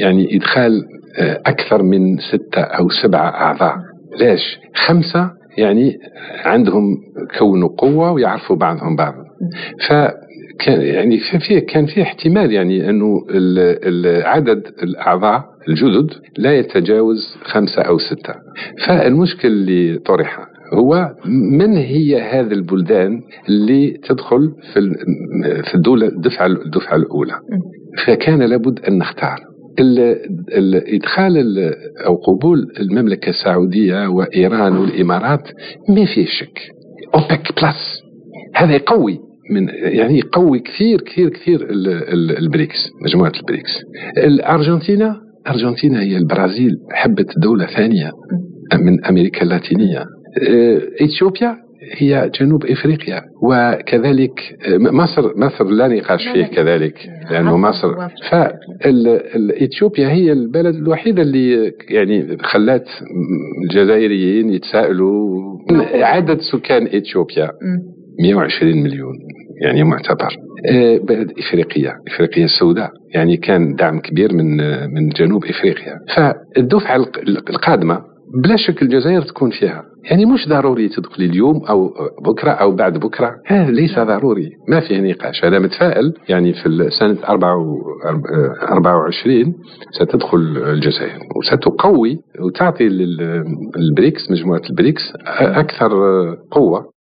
[0.02, 0.84] يعني إدخال
[1.20, 3.76] آه، أكثر من ستة أو سبعة أعضاء.
[4.20, 5.98] ليش؟ خمسة يعني
[6.46, 6.98] عندهم
[7.40, 9.14] كونوا قوة ويعرفوا بعضهم بعض.
[9.88, 9.94] ف
[10.60, 13.22] كان يعني في كان في احتمال يعني أنه
[14.26, 18.34] عدد الأعضاء الجدد لا يتجاوز خمسة أو ستة.
[18.88, 20.40] فالمشكل اللي طرح
[20.74, 21.10] هو
[21.58, 24.82] من هي هذه البلدان اللي تدخل في
[25.64, 27.40] في الدولة الدفعة الدفعة الأولى؟
[28.06, 29.40] فكان لابد أن نختار.
[30.58, 31.58] الادخال
[32.06, 35.48] أو قبول المملكة السعودية وإيران والإمارات
[35.90, 36.60] ما فيه شك.
[37.16, 38.02] أوبك بلس.
[38.56, 39.20] هذا يقوي
[39.50, 41.68] من يعني يقوي كثير كثير كثير
[42.40, 43.72] البريكس مجموعة البريكس.
[44.18, 48.12] الارجنتينا ارجنتينا هي البرازيل حبت دولة ثانية
[48.74, 50.06] من أمريكا اللاتينية.
[50.50, 51.58] آه، إثيوبيا
[51.98, 57.94] هي جنوب إفريقيا وكذلك آه، مصر مصر لا نقاش فيه كذلك لأنه مصر
[58.32, 62.86] فاثيوبيا هي البلد الوحيدة اللي يعني خلات
[63.64, 65.42] الجزائريين يتساءلوا
[65.94, 67.52] عدد سكان إثيوبيا.
[68.20, 69.14] 120 مليون
[69.62, 70.36] يعني معتبر.
[70.72, 74.58] آه، بلد افريقيا افريقيا السوداء يعني كان دعم كبير من
[74.94, 76.00] من جنوب إفريقيا.
[76.16, 76.96] فالدفعة
[77.50, 78.02] القادمة
[78.44, 79.84] بلا شك الجزائر تكون فيها.
[80.04, 81.94] يعني مش ضروري تدخلي اليوم أو
[82.26, 83.36] بكرة أو بعد بكرة.
[83.46, 84.50] هذا ليس ضروري.
[84.70, 85.44] ما فيه نقاش.
[85.44, 86.14] أنا متفائل.
[86.30, 89.54] يعني في سنة 24
[89.92, 91.20] ستدخل الجزائر.
[91.36, 95.02] وستقوي وتعطي للبريكس مجموعة البريكس
[95.40, 95.92] أكثر
[96.52, 96.93] قوة.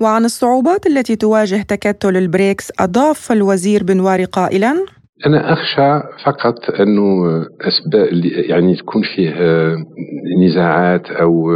[0.00, 4.74] وعن الصعوبات التي تواجه تكتل البريكس أضاف الوزير بنواري قائلا
[5.26, 7.26] أنا أخشى فقط أنه
[7.60, 9.34] أسباب يعني تكون فيه
[10.46, 11.50] نزاعات أو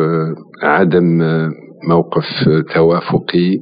[0.63, 1.23] عدم
[1.89, 2.25] موقف
[2.75, 3.59] توافقي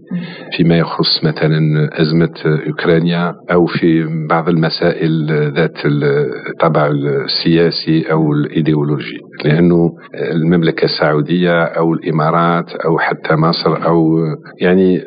[0.57, 1.59] فيما يخص مثلا
[2.01, 2.35] أزمة
[2.67, 9.19] أوكرانيا أو في بعض المسائل ذات الطابع السياسي أو الإيديولوجي.
[9.45, 9.91] لأنه
[10.33, 14.19] المملكة السعودية أو الإمارات أو حتى مصر أو
[14.61, 15.01] يعني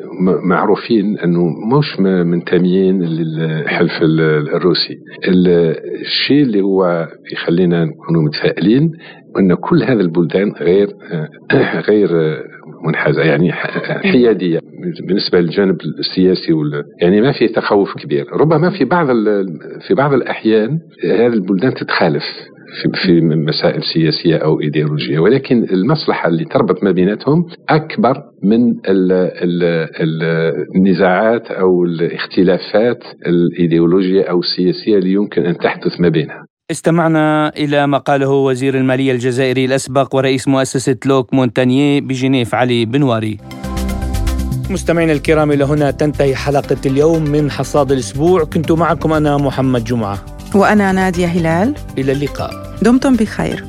[0.44, 1.44] معروفين أنه
[1.78, 4.94] مش منتميين للحلف الروسي.
[5.28, 8.92] الشيء اللي هو يخلينا نكون متفائلين
[9.38, 10.88] أن كل هذه البلدان غير
[11.88, 12.08] غير
[12.86, 13.52] منحازة يعني
[14.12, 14.60] حيادية
[15.08, 16.84] بالنسبة للجانب السياسي وال...
[17.02, 18.26] يعني ما في تخوف كبير.
[18.32, 19.46] ربما في بعض ال...
[19.88, 22.24] في بعض الأحيان هذه البلدان تتخالف
[22.82, 29.12] في, في مسائل سياسية أو إيديولوجية ولكن المصلحة اللي تربط ما بيناتهم أكبر من ال
[29.12, 29.62] ال
[30.00, 30.22] ال
[30.76, 36.46] النزاعات أو الاختلافات الإيديولوجية أو السياسية اللي يمكن أن تحدث ما بينها.
[36.70, 43.38] استمعنا إلى ما قاله وزير المالية الجزائري الأسبق ورئيس مؤسسة لوك مونتانيي بجنيف علي بنواري
[44.70, 48.44] مستمعينا الكرام إلى هنا تنتهي حلقة اليوم من حصاد الأسبوع.
[48.44, 50.18] كنت معكم أنا محمد جمعة.
[50.54, 51.74] وأنا نادية هلال.
[51.98, 52.50] إلى اللقاء.
[52.82, 53.64] دمتم بخير.